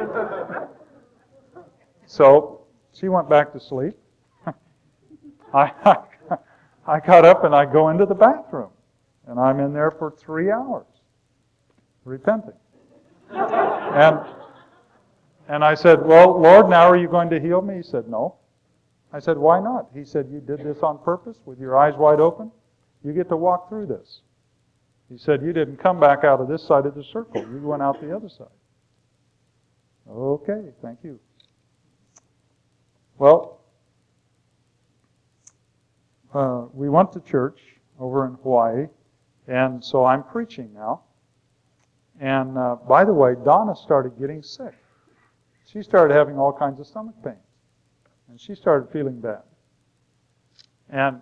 [2.07, 2.61] So
[2.93, 3.95] she went back to sleep.
[5.53, 5.71] I,
[6.87, 8.69] I got up and I go into the bathroom.
[9.27, 10.85] And I'm in there for three hours
[12.05, 12.53] repenting.
[13.29, 14.19] And,
[15.49, 17.77] and I said, Well, Lord, now are you going to heal me?
[17.77, 18.35] He said, No.
[19.11, 19.87] I said, Why not?
[19.93, 22.51] He said, You did this on purpose with your eyes wide open.
[23.03, 24.21] You get to walk through this.
[25.09, 27.41] He said, You didn't come back out of this side of the circle.
[27.41, 28.47] You went out the other side.
[30.09, 31.19] Okay, thank you.
[33.17, 33.61] Well,
[36.33, 37.59] uh, we went to church
[37.99, 38.87] over in Hawaii,
[39.47, 41.01] and so I'm preaching now.
[42.19, 44.73] And uh, by the way, Donna started getting sick.
[45.65, 47.37] She started having all kinds of stomach pains,
[48.29, 49.41] and she started feeling bad.
[50.89, 51.21] And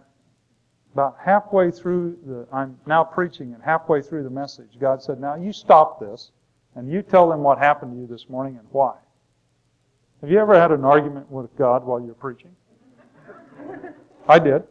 [0.96, 5.36] about halfway through the, I'm now preaching, and halfway through the message, God said, Now
[5.36, 6.32] you stop this,
[6.74, 8.96] and you tell them what happened to you this morning and why.
[10.22, 12.56] Have you ever had an argument with God while you're preaching?
[14.30, 14.64] I did.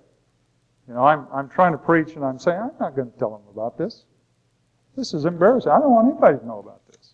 [0.88, 3.30] You know, I'm, I'm trying to preach, and I'm saying, I'm not going to tell
[3.30, 4.06] them about this.
[4.96, 5.72] This is embarrassing.
[5.72, 7.12] I don't want anybody to know about this.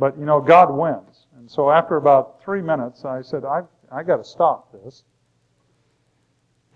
[0.00, 1.26] But, you know, God wins.
[1.36, 5.04] And so after about three minutes, I said, I've, I got to stop this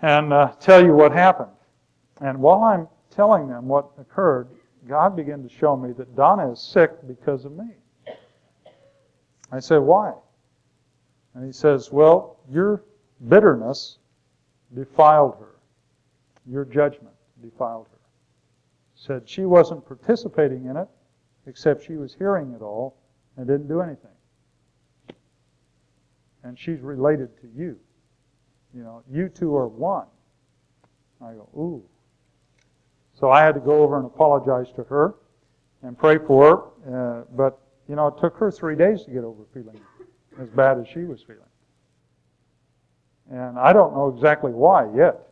[0.03, 1.51] and uh, tell you what happened.
[2.21, 4.49] And while I'm telling them what occurred,
[4.89, 7.69] God began to show me that Donna is sick because of me.
[9.51, 10.13] I said, Why?
[11.35, 12.85] And he says, Well, your
[13.29, 13.99] bitterness
[14.75, 15.57] defiled her.
[16.47, 17.99] Your judgment defiled her.
[18.95, 20.89] Said she wasn't participating in it,
[21.47, 22.97] except she was hearing it all
[23.37, 24.11] and didn't do anything.
[26.43, 27.79] And she's related to you.
[28.75, 30.07] You know, you two are one.
[31.21, 31.83] I go, ooh.
[33.19, 35.15] So I had to go over and apologize to her
[35.83, 37.21] and pray for her.
[37.21, 39.81] Uh, but, you know, it took her three days to get over feeling
[40.41, 41.43] as bad as she was feeling.
[43.31, 45.29] And I don't know exactly why yet.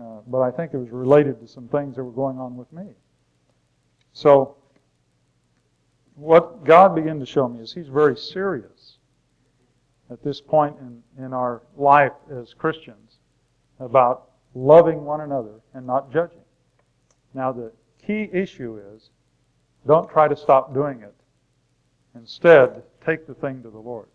[0.00, 2.72] Uh, but I think it was related to some things that were going on with
[2.72, 2.86] me.
[4.12, 4.56] So,
[6.14, 8.77] what God began to show me is He's very serious
[10.10, 13.18] at this point in, in our life as Christians
[13.80, 16.40] about loving one another and not judging.
[17.34, 17.72] Now, the
[18.04, 19.10] key issue is
[19.86, 21.14] don't try to stop doing it.
[22.14, 24.08] Instead, take the thing to the Lord.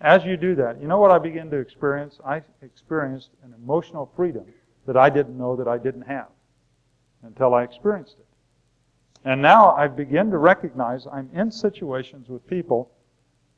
[0.00, 2.18] As you do that, you know what I begin to experience?
[2.26, 4.44] I experienced an emotional freedom
[4.86, 6.28] that I didn't know that I didn't have
[7.22, 8.26] until I experienced it.
[9.24, 12.90] And now I begin to recognize I'm in situations with people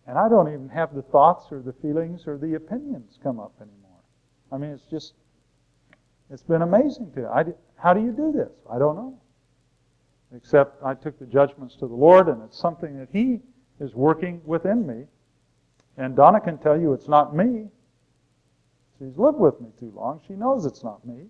[0.07, 3.55] and I don't even have the thoughts or the feelings or the opinions come up
[3.61, 4.01] anymore.
[4.53, 5.14] I mean, it's just,
[6.31, 8.53] it's been amazing to how do you do this?
[8.70, 9.18] I don't know.
[10.35, 13.41] Except I took the judgments to the Lord, and it's something that He
[13.81, 15.05] is working within me.
[15.97, 17.66] And Donna can tell you it's not me.
[18.99, 20.20] She's lived with me too long.
[20.26, 21.26] She knows it's not me.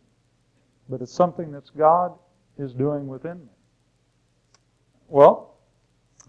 [0.88, 2.12] But it's something that God
[2.59, 3.53] is doing within me.
[5.09, 5.55] Well,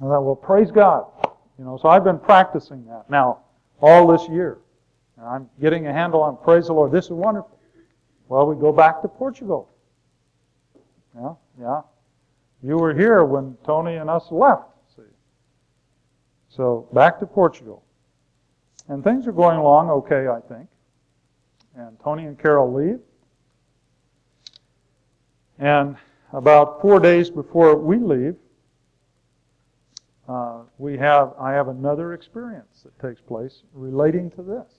[0.02, 1.06] I well, praise God.
[1.58, 3.40] You know, so I've been practicing that now
[3.82, 4.60] all this year.
[5.18, 6.92] And I'm getting a handle on praise the Lord.
[6.92, 7.58] This is wonderful.
[8.28, 9.70] Well, we go back to Portugal.
[11.16, 11.82] Yeah, yeah.
[12.62, 14.64] You were here when Tony and us left.
[14.96, 15.04] See.
[16.50, 17.84] So back to Portugal.
[18.88, 20.68] And things are going along okay, I think.
[21.76, 23.00] And Tony and Carol leave.
[25.60, 25.98] And
[26.34, 28.36] about four days before we leave,
[30.28, 34.72] uh, we have I have another experience that takes place relating to this,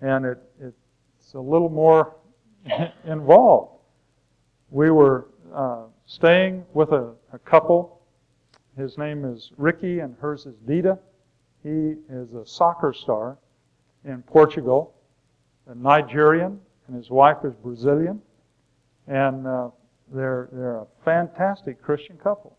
[0.00, 2.16] and it, it's a little more
[3.04, 3.80] involved.
[4.70, 8.00] We were uh, staying with a, a couple.
[8.78, 10.98] His name is Ricky, and hers is Dita.
[11.62, 13.38] He is a soccer star
[14.04, 14.94] in Portugal,
[15.66, 18.22] a Nigerian, and his wife is Brazilian,
[19.06, 19.68] and uh,
[20.12, 22.56] they're they're a fantastic Christian couple.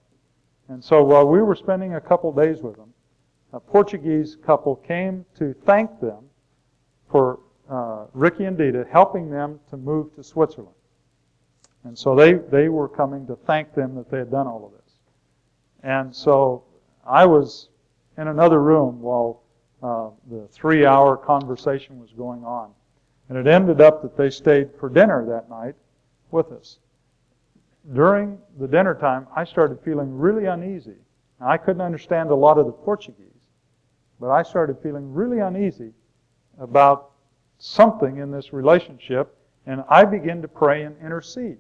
[0.68, 2.94] And so while we were spending a couple days with them,
[3.54, 6.26] a Portuguese couple came to thank them
[7.10, 7.40] for
[7.70, 10.76] uh, Ricky and Dita helping them to move to Switzerland.
[11.84, 14.72] And so they, they were coming to thank them that they had done all of
[14.72, 14.94] this.
[15.84, 16.64] And so
[17.06, 17.70] I was
[18.18, 19.44] in another room while
[19.84, 22.72] uh, the three hour conversation was going on.
[23.30, 25.76] And it ended up that they stayed for dinner that night
[26.32, 26.80] with us
[27.94, 30.96] during the dinner time, I started feeling really uneasy.
[31.40, 33.28] Now, I couldn't understand a lot of the Portuguese,
[34.20, 35.92] but I started feeling really uneasy
[36.60, 37.12] about
[37.58, 41.58] something in this relationship, and I began to pray and intercede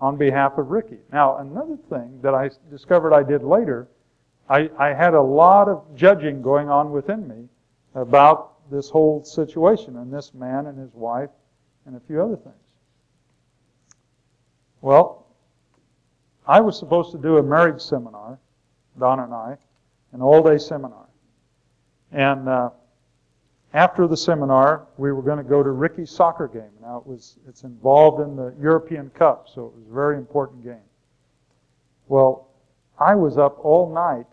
[0.00, 0.98] on behalf of Ricky.
[1.12, 3.88] Now, another thing that I discovered I did later,
[4.48, 7.48] I, I had a lot of judging going on within me
[7.94, 11.30] about this whole situation and this man and his wife
[11.86, 12.54] and a few other things.
[14.80, 15.26] Well,
[16.46, 18.38] I was supposed to do a marriage seminar,
[18.98, 19.56] Donna and I,
[20.12, 21.06] an all-day seminar.
[22.12, 22.70] And uh,
[23.74, 26.70] after the seminar, we were going to go to Ricky's soccer game.
[26.80, 30.64] Now, it was it's involved in the European Cup, so it was a very important
[30.64, 30.76] game.
[32.06, 32.48] Well,
[32.98, 34.26] I was up all night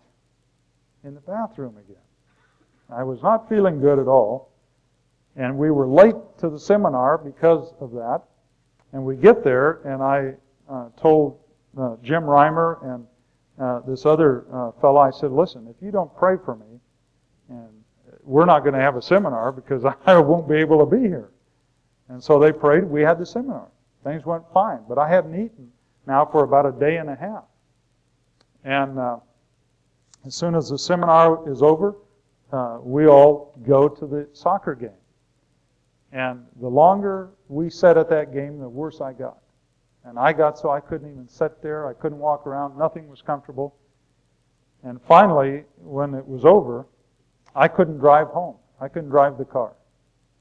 [1.04, 2.02] in the bathroom again.
[2.90, 4.52] I was not feeling good at all,
[5.36, 8.22] and we were late to the seminar because of that.
[8.96, 10.36] And we get there, and I
[10.70, 11.38] uh, told
[11.78, 13.06] uh, Jim Reimer and
[13.60, 16.80] uh, this other uh, fellow, I said, listen, if you don't pray for me,
[17.50, 17.68] and
[18.24, 21.32] we're not going to have a seminar because I won't be able to be here.
[22.08, 22.86] And so they prayed.
[22.86, 23.68] We had the seminar.
[24.06, 24.80] Things went fine.
[24.88, 25.70] But I hadn't eaten
[26.08, 27.44] now for about a day and a half.
[28.64, 29.18] And uh,
[30.26, 31.98] as soon as the seminar is over,
[32.54, 34.92] uh, we all go to the soccer game.
[36.16, 39.38] And the longer we sat at that game, the worse I got.
[40.06, 41.90] And I got so I couldn't even sit there.
[41.90, 42.78] I couldn't walk around.
[42.78, 43.76] Nothing was comfortable.
[44.84, 46.88] And finally, when it was over,
[47.54, 48.56] I couldn't drive home.
[48.80, 49.74] I couldn't drive the car.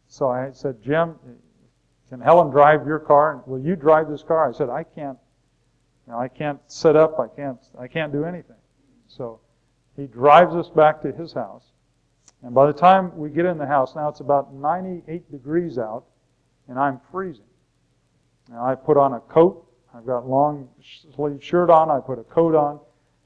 [0.06, 1.16] So I said, Jim,
[2.08, 3.42] can Helen drive your car?
[3.44, 4.48] Will you drive this car?
[4.48, 5.18] I said, I can't.
[6.06, 7.18] You know, I can't sit up.
[7.18, 7.58] I can't.
[7.76, 8.62] I can't do anything.
[9.08, 9.40] So
[9.96, 11.64] he drives us back to his house.
[12.44, 16.04] And by the time we get in the house, now it's about 98 degrees out,
[16.68, 17.46] and I'm freezing.
[18.50, 19.66] Now I put on a coat.
[19.94, 20.68] I've got long
[21.16, 21.90] sleeve shirt on.
[21.90, 22.80] I put a coat on.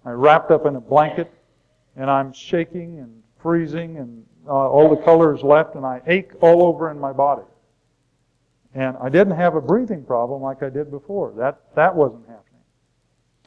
[0.05, 1.33] I wrapped up in a blanket,
[1.97, 6.63] and I'm shaking and freezing, and uh, all the colors left, and I ache all
[6.63, 7.43] over in my body.
[8.73, 11.35] And I didn't have a breathing problem like I did before.
[11.37, 12.63] That that wasn't happening.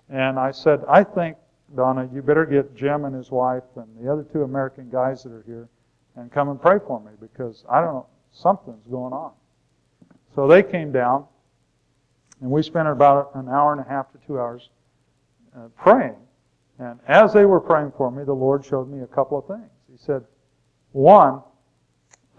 [0.09, 1.37] And I said, I think
[1.75, 5.31] Donna, you better get Jim and his wife and the other two American guys that
[5.31, 5.69] are here
[6.15, 9.31] and come and pray for me because I don't know, something's going on.
[10.35, 11.25] So they came down
[12.41, 14.69] and we spent about an hour and a half to two hours
[15.55, 16.15] uh, praying.
[16.79, 19.69] And as they were praying for me, the Lord showed me a couple of things.
[19.91, 20.23] He said,
[20.91, 21.41] one,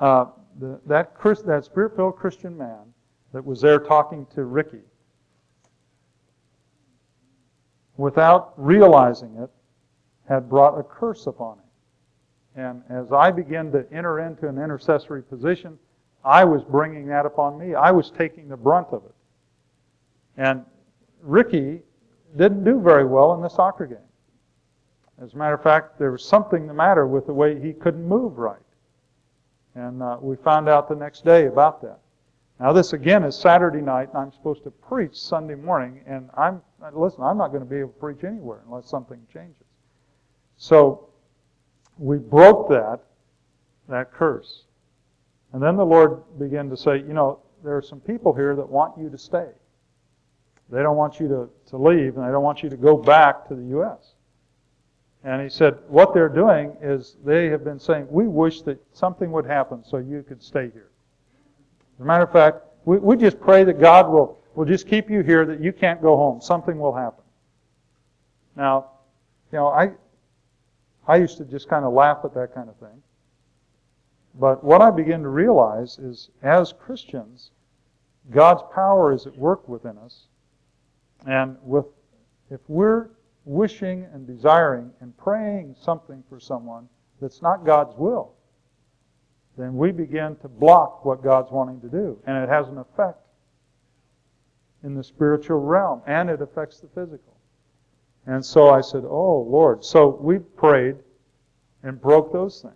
[0.00, 0.26] uh,
[0.58, 2.92] the, that, Chris, that spirit-filled Christian man
[3.32, 4.80] that was there talking to Ricky
[7.96, 9.50] without realizing it,
[10.28, 11.64] had brought a curse upon him.
[12.54, 15.78] And as I began to enter into an intercessory position,
[16.24, 17.74] I was bringing that upon me.
[17.74, 19.14] I was taking the brunt of it.
[20.36, 20.64] And
[21.22, 21.80] Ricky
[22.36, 23.98] didn't do very well in the soccer game.
[25.22, 28.06] As a matter of fact, there was something the matter with the way he couldn't
[28.06, 28.56] move right.
[29.74, 32.00] And uh, we found out the next day about that.
[32.62, 36.62] Now, this again is Saturday night, and I'm supposed to preach Sunday morning, and I'm,
[36.92, 39.66] listen, I'm not going to be able to preach anywhere unless something changes.
[40.56, 41.08] So,
[41.98, 43.00] we broke that,
[43.88, 44.66] that curse.
[45.52, 48.68] And then the Lord began to say, you know, there are some people here that
[48.68, 49.48] want you to stay.
[50.70, 53.48] They don't want you to, to leave, and they don't want you to go back
[53.48, 54.14] to the U.S.
[55.24, 59.32] And he said, what they're doing is they have been saying, we wish that something
[59.32, 60.91] would happen so you could stay here.
[62.02, 65.08] As a matter of fact, we, we just pray that God will, will just keep
[65.08, 66.40] you here, that you can't go home.
[66.40, 67.22] Something will happen.
[68.56, 68.90] Now,
[69.52, 69.92] you know, I,
[71.06, 73.00] I used to just kind of laugh at that kind of thing.
[74.34, 77.52] But what I begin to realize is as Christians,
[78.32, 80.24] God's power is at work within us.
[81.24, 81.86] And with,
[82.50, 83.10] if we're
[83.44, 86.88] wishing and desiring and praying something for someone
[87.20, 88.34] that's not God's will,
[89.56, 92.18] then we begin to block what God's wanting to do.
[92.26, 93.18] And it has an effect
[94.82, 97.36] in the spiritual realm, and it affects the physical.
[98.26, 99.84] And so I said, Oh, Lord.
[99.84, 100.96] So we prayed
[101.82, 102.74] and broke those things.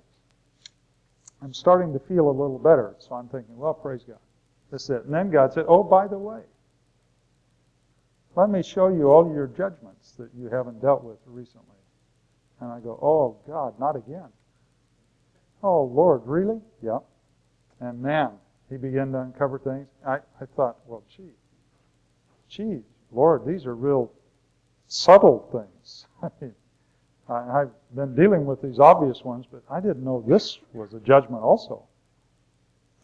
[1.43, 4.18] I'm starting to feel a little better, so I'm thinking, well, praise God.
[4.70, 5.05] That's it.
[5.05, 6.41] And then God said, Oh, by the way,
[8.35, 11.62] let me show you all your judgments that you haven't dealt with recently.
[12.61, 14.29] And I go, Oh, God, not again.
[15.63, 16.61] Oh, Lord, really?
[16.83, 16.99] Yeah.
[17.81, 18.33] And man,
[18.69, 19.87] he began to uncover things.
[20.07, 21.33] I, I thought, well, gee,
[22.49, 22.81] gee,
[23.13, 24.13] Lord, these are real
[24.89, 26.07] subtle things.
[27.29, 31.01] I, have been dealing with these obvious ones, but I didn't know this was a
[31.01, 31.83] judgment also.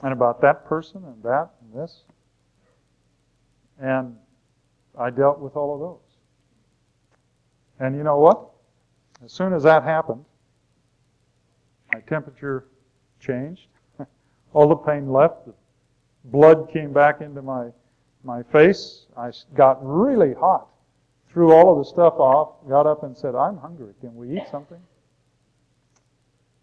[0.02, 2.02] And about that person and that and this.
[3.80, 4.16] And
[4.98, 5.98] I dealt with all of those.
[7.80, 8.48] And you know what?
[9.24, 10.24] As soon as that happened,
[11.92, 12.66] my temperature
[13.20, 13.66] changed.
[14.52, 15.46] all the pain left.
[15.46, 15.54] The
[16.24, 17.68] blood came back into my,
[18.24, 19.06] my face.
[19.16, 20.68] I got really hot
[21.32, 23.94] threw all of the stuff off, got up and said, I'm hungry.
[24.00, 24.80] Can we eat something?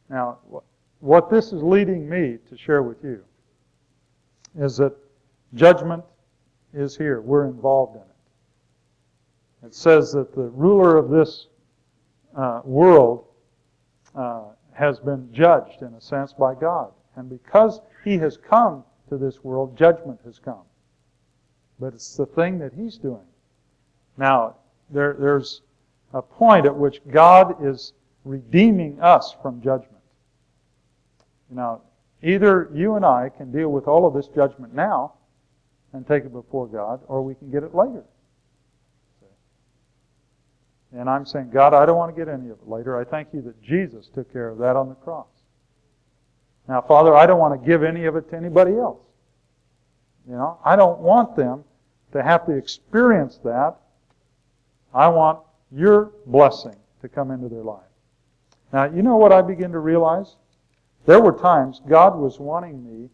[0.10, 0.38] Now,
[1.00, 3.24] what this is leading me to share with you
[4.58, 4.96] is that
[5.56, 6.04] judgment
[6.74, 7.22] is here.
[7.22, 9.68] We're involved in it.
[9.68, 11.48] It says that the ruler of this
[12.36, 13.26] uh, world
[14.16, 16.92] uh, has been judged, in a sense, by God.
[17.16, 20.64] And because he has come to this world, judgment has come.
[21.80, 23.26] But it's the thing that he's doing.
[24.18, 24.58] Now,
[24.90, 25.62] there, there's
[26.14, 27.94] a point at which God is
[28.26, 30.04] redeeming us from judgment.
[31.50, 31.82] Now,
[32.22, 35.14] either you and I can deal with all of this judgment now
[35.94, 38.04] and take it before God, or we can get it later.
[40.96, 43.00] And I'm saying, God, I don't want to get any of it later.
[43.00, 45.28] I thank you that Jesus took care of that on the cross.
[46.68, 49.02] Now, Father, I don't want to give any of it to anybody else.
[50.28, 51.64] You know, I don't want them
[52.12, 53.76] to have to experience that
[54.94, 55.40] I want
[55.72, 57.84] your blessing to come into their life.
[58.74, 60.36] Now, you know what I begin to realize?
[61.06, 63.10] There were times God was wanting me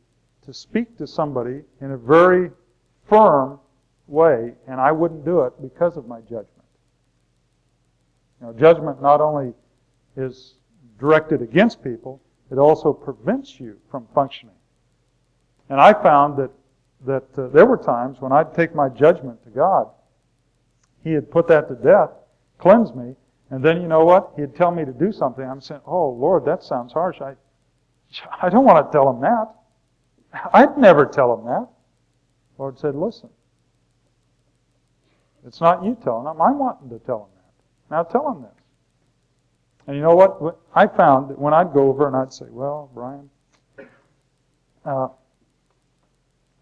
[0.46, 2.52] to speak to somebody in a very
[3.08, 3.60] firm
[4.08, 6.50] way, and I wouldn't do it because of my judgment.
[8.46, 9.54] Know, judgment not only
[10.16, 10.56] is
[11.00, 12.22] directed against people,
[12.52, 14.56] it also prevents you from functioning.
[15.70, 16.52] And I found that,
[17.08, 19.90] that uh, there were times when I'd take my judgment to God,
[21.04, 22.12] he had put that to death,
[22.60, 23.16] cleansed me,
[23.50, 24.34] and then you know what?
[24.36, 25.44] He'd tell me to do something.
[25.44, 27.22] I'm saying, oh, Lord, that sounds harsh.
[27.22, 27.34] I,
[28.42, 29.56] I don't want to tell him that.
[30.54, 31.68] I'd never tell him that.
[32.60, 33.30] Lord said, listen.
[35.48, 36.42] It's not you telling him.
[36.42, 37.35] I'm wanting to tell him.
[37.90, 38.52] Now tell him this.
[39.88, 40.60] And you know what?
[40.74, 43.30] I found that when I'd go over and I'd say, well, Brian,
[44.84, 45.08] uh,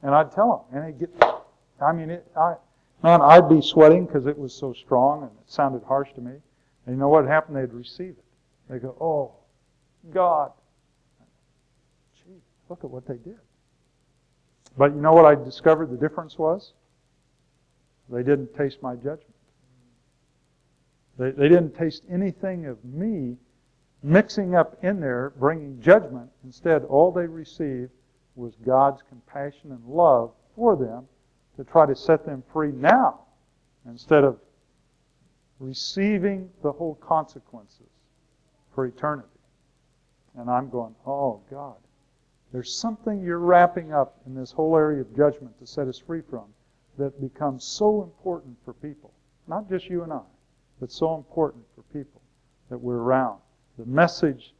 [0.02, 1.34] and I'd tell him, and he'd get,
[1.82, 2.56] I mean, it, I,
[3.04, 6.32] Man, I'd be sweating because it was so strong and it sounded harsh to me.
[6.86, 7.58] And you know what happened?
[7.58, 8.24] They'd receive it.
[8.70, 9.34] They go, oh,
[10.14, 10.54] God.
[12.16, 13.40] Gee, look at what they did.
[14.78, 16.72] But you know what I discovered the difference was?
[18.10, 19.33] They didn't taste my judgment.
[21.18, 23.38] They, they didn't taste anything of me
[24.02, 26.30] mixing up in there, bringing judgment.
[26.44, 27.92] Instead, all they received
[28.36, 31.08] was God's compassion and love for them
[31.56, 33.22] to try to set them free now
[33.86, 34.40] instead of
[35.60, 37.88] receiving the whole consequences
[38.74, 39.28] for eternity.
[40.36, 41.76] And I'm going, oh, God,
[42.52, 46.22] there's something you're wrapping up in this whole area of judgment to set us free
[46.30, 46.46] from
[46.98, 49.12] that becomes so important for people.
[49.48, 50.22] Not just you and I,
[50.80, 52.22] but so important for people
[52.70, 53.40] that we're around.
[53.78, 54.54] The message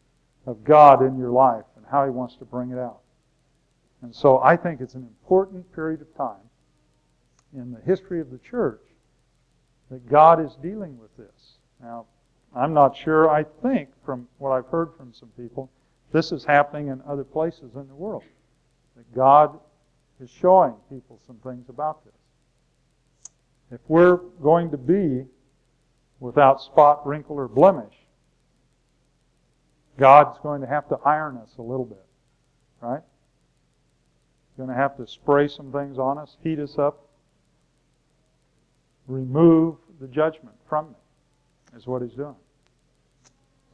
[0.46, 3.00] of God in your life and how He wants to bring it out.
[4.02, 6.44] And so I think it's an important period of time
[7.56, 8.82] in the history of the church
[9.90, 11.58] that God is dealing with this.
[11.82, 12.06] Now,
[12.56, 13.30] I'm not sure.
[13.30, 15.72] I think from what I've heard from some people,
[16.12, 18.24] this is happening in other places in the world.
[18.96, 19.60] That God
[20.20, 22.14] is showing people some things about this.
[23.72, 25.26] If we're going to be
[26.24, 27.94] without spot, wrinkle, or blemish,
[29.98, 32.06] God's going to have to iron us a little bit.
[32.82, 33.02] Right?
[34.50, 37.10] He's going to have to spray some things on us, heat us up,
[39.08, 40.96] remove the judgment from me,
[41.78, 42.36] is what he's doing.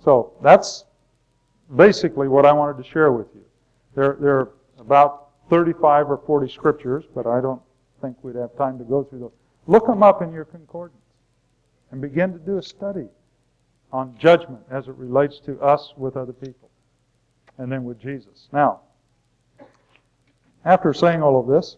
[0.03, 0.85] So that's
[1.75, 3.45] basically what I wanted to share with you.
[3.93, 7.61] There, there are about 35 or 40 scriptures, but I don't
[8.01, 9.31] think we'd have time to go through those.
[9.67, 10.98] Look them up in your concordance
[11.91, 13.07] and begin to do a study
[13.91, 16.69] on judgment as it relates to us with other people
[17.57, 18.47] and then with Jesus.
[18.53, 18.81] Now,
[20.65, 21.77] after saying all of this,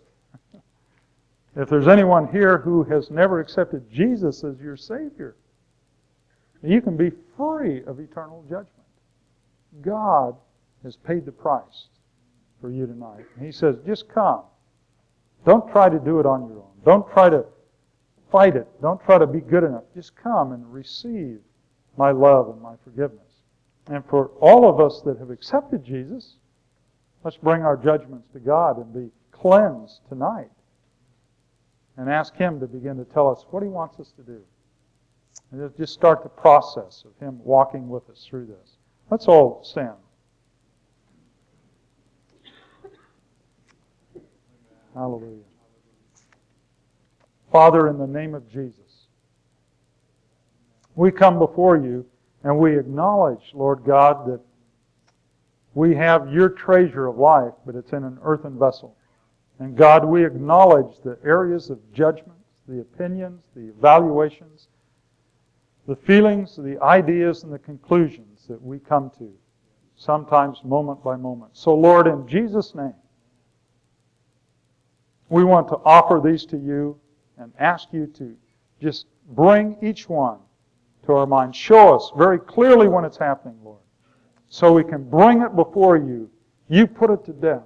[1.55, 5.35] if there's anyone here who has never accepted Jesus as your Savior,
[6.63, 8.69] you can be free of eternal judgment.
[9.81, 10.35] God
[10.83, 11.87] has paid the price
[12.59, 13.25] for you tonight.
[13.39, 14.43] he says, just come.
[15.45, 16.71] Don't try to do it on your own.
[16.85, 17.45] Don't try to
[18.31, 18.67] fight it.
[18.81, 19.83] Don't try to be good enough.
[19.93, 21.39] Just come and receive
[21.97, 23.19] my love and my forgiveness.
[23.87, 26.35] And for all of us that have accepted Jesus,
[27.23, 30.49] let's bring our judgments to God and be cleansed tonight.
[31.97, 34.41] And ask Him to begin to tell us what He wants us to do.
[35.51, 38.77] And just start the process of Him walking with us through this.
[39.09, 39.95] Let's all stand.
[44.93, 45.50] Hallelujah.
[47.51, 49.07] Father, in the name of Jesus,
[50.95, 52.05] we come before you
[52.43, 54.39] and we acknowledge, Lord God, that
[55.73, 58.95] we have your treasure of life, but it's in an earthen vessel.
[59.59, 62.37] And God, we acknowledge the areas of judgment,
[62.67, 64.69] the opinions, the evaluations,
[65.87, 69.31] the feelings, the ideas, and the conclusions that we come to,
[69.95, 71.51] sometimes moment by moment.
[71.55, 72.93] So, Lord, in Jesus' name,
[75.29, 76.99] we want to offer these to you
[77.41, 78.35] and ask you to
[78.79, 80.37] just bring each one
[81.05, 81.55] to our mind.
[81.55, 83.79] Show us very clearly when it's happening, Lord,
[84.49, 86.29] so we can bring it before you.
[86.69, 87.63] You put it to death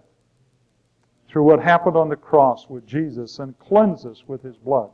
[1.27, 4.89] through what happened on the cross with Jesus and cleanse us with his blood.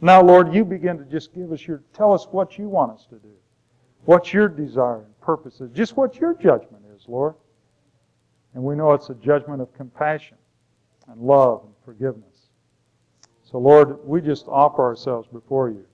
[0.00, 3.06] Now, Lord, you begin to just give us your, tell us what you want us
[3.06, 3.32] to do.
[4.04, 5.70] What your desire and purpose is.
[5.70, 7.34] Just what your judgment is, Lord.
[8.54, 10.36] And we know it's a judgment of compassion
[11.08, 12.35] and love and forgiveness.
[13.50, 15.86] So, Lord, we just offer ourselves before you.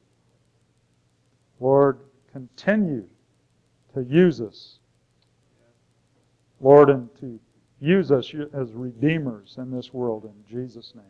[1.60, 2.00] Lord,
[2.32, 3.06] continue
[3.94, 4.78] to use us.
[6.60, 7.38] Lord, and to
[7.80, 11.04] use us as redeemers in this world in Jesus' name.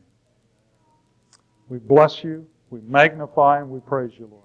[1.68, 2.46] We bless you.
[2.70, 4.42] We magnify and we praise you, Lord.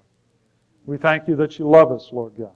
[0.86, 2.52] We thank you that you love us, Lord God.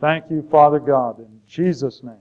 [0.00, 2.16] Thank you, Father God, in Jesus' name,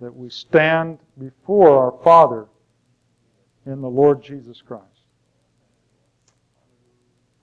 [0.00, 2.46] that we stand before our Father
[3.66, 4.84] in the Lord Jesus Christ.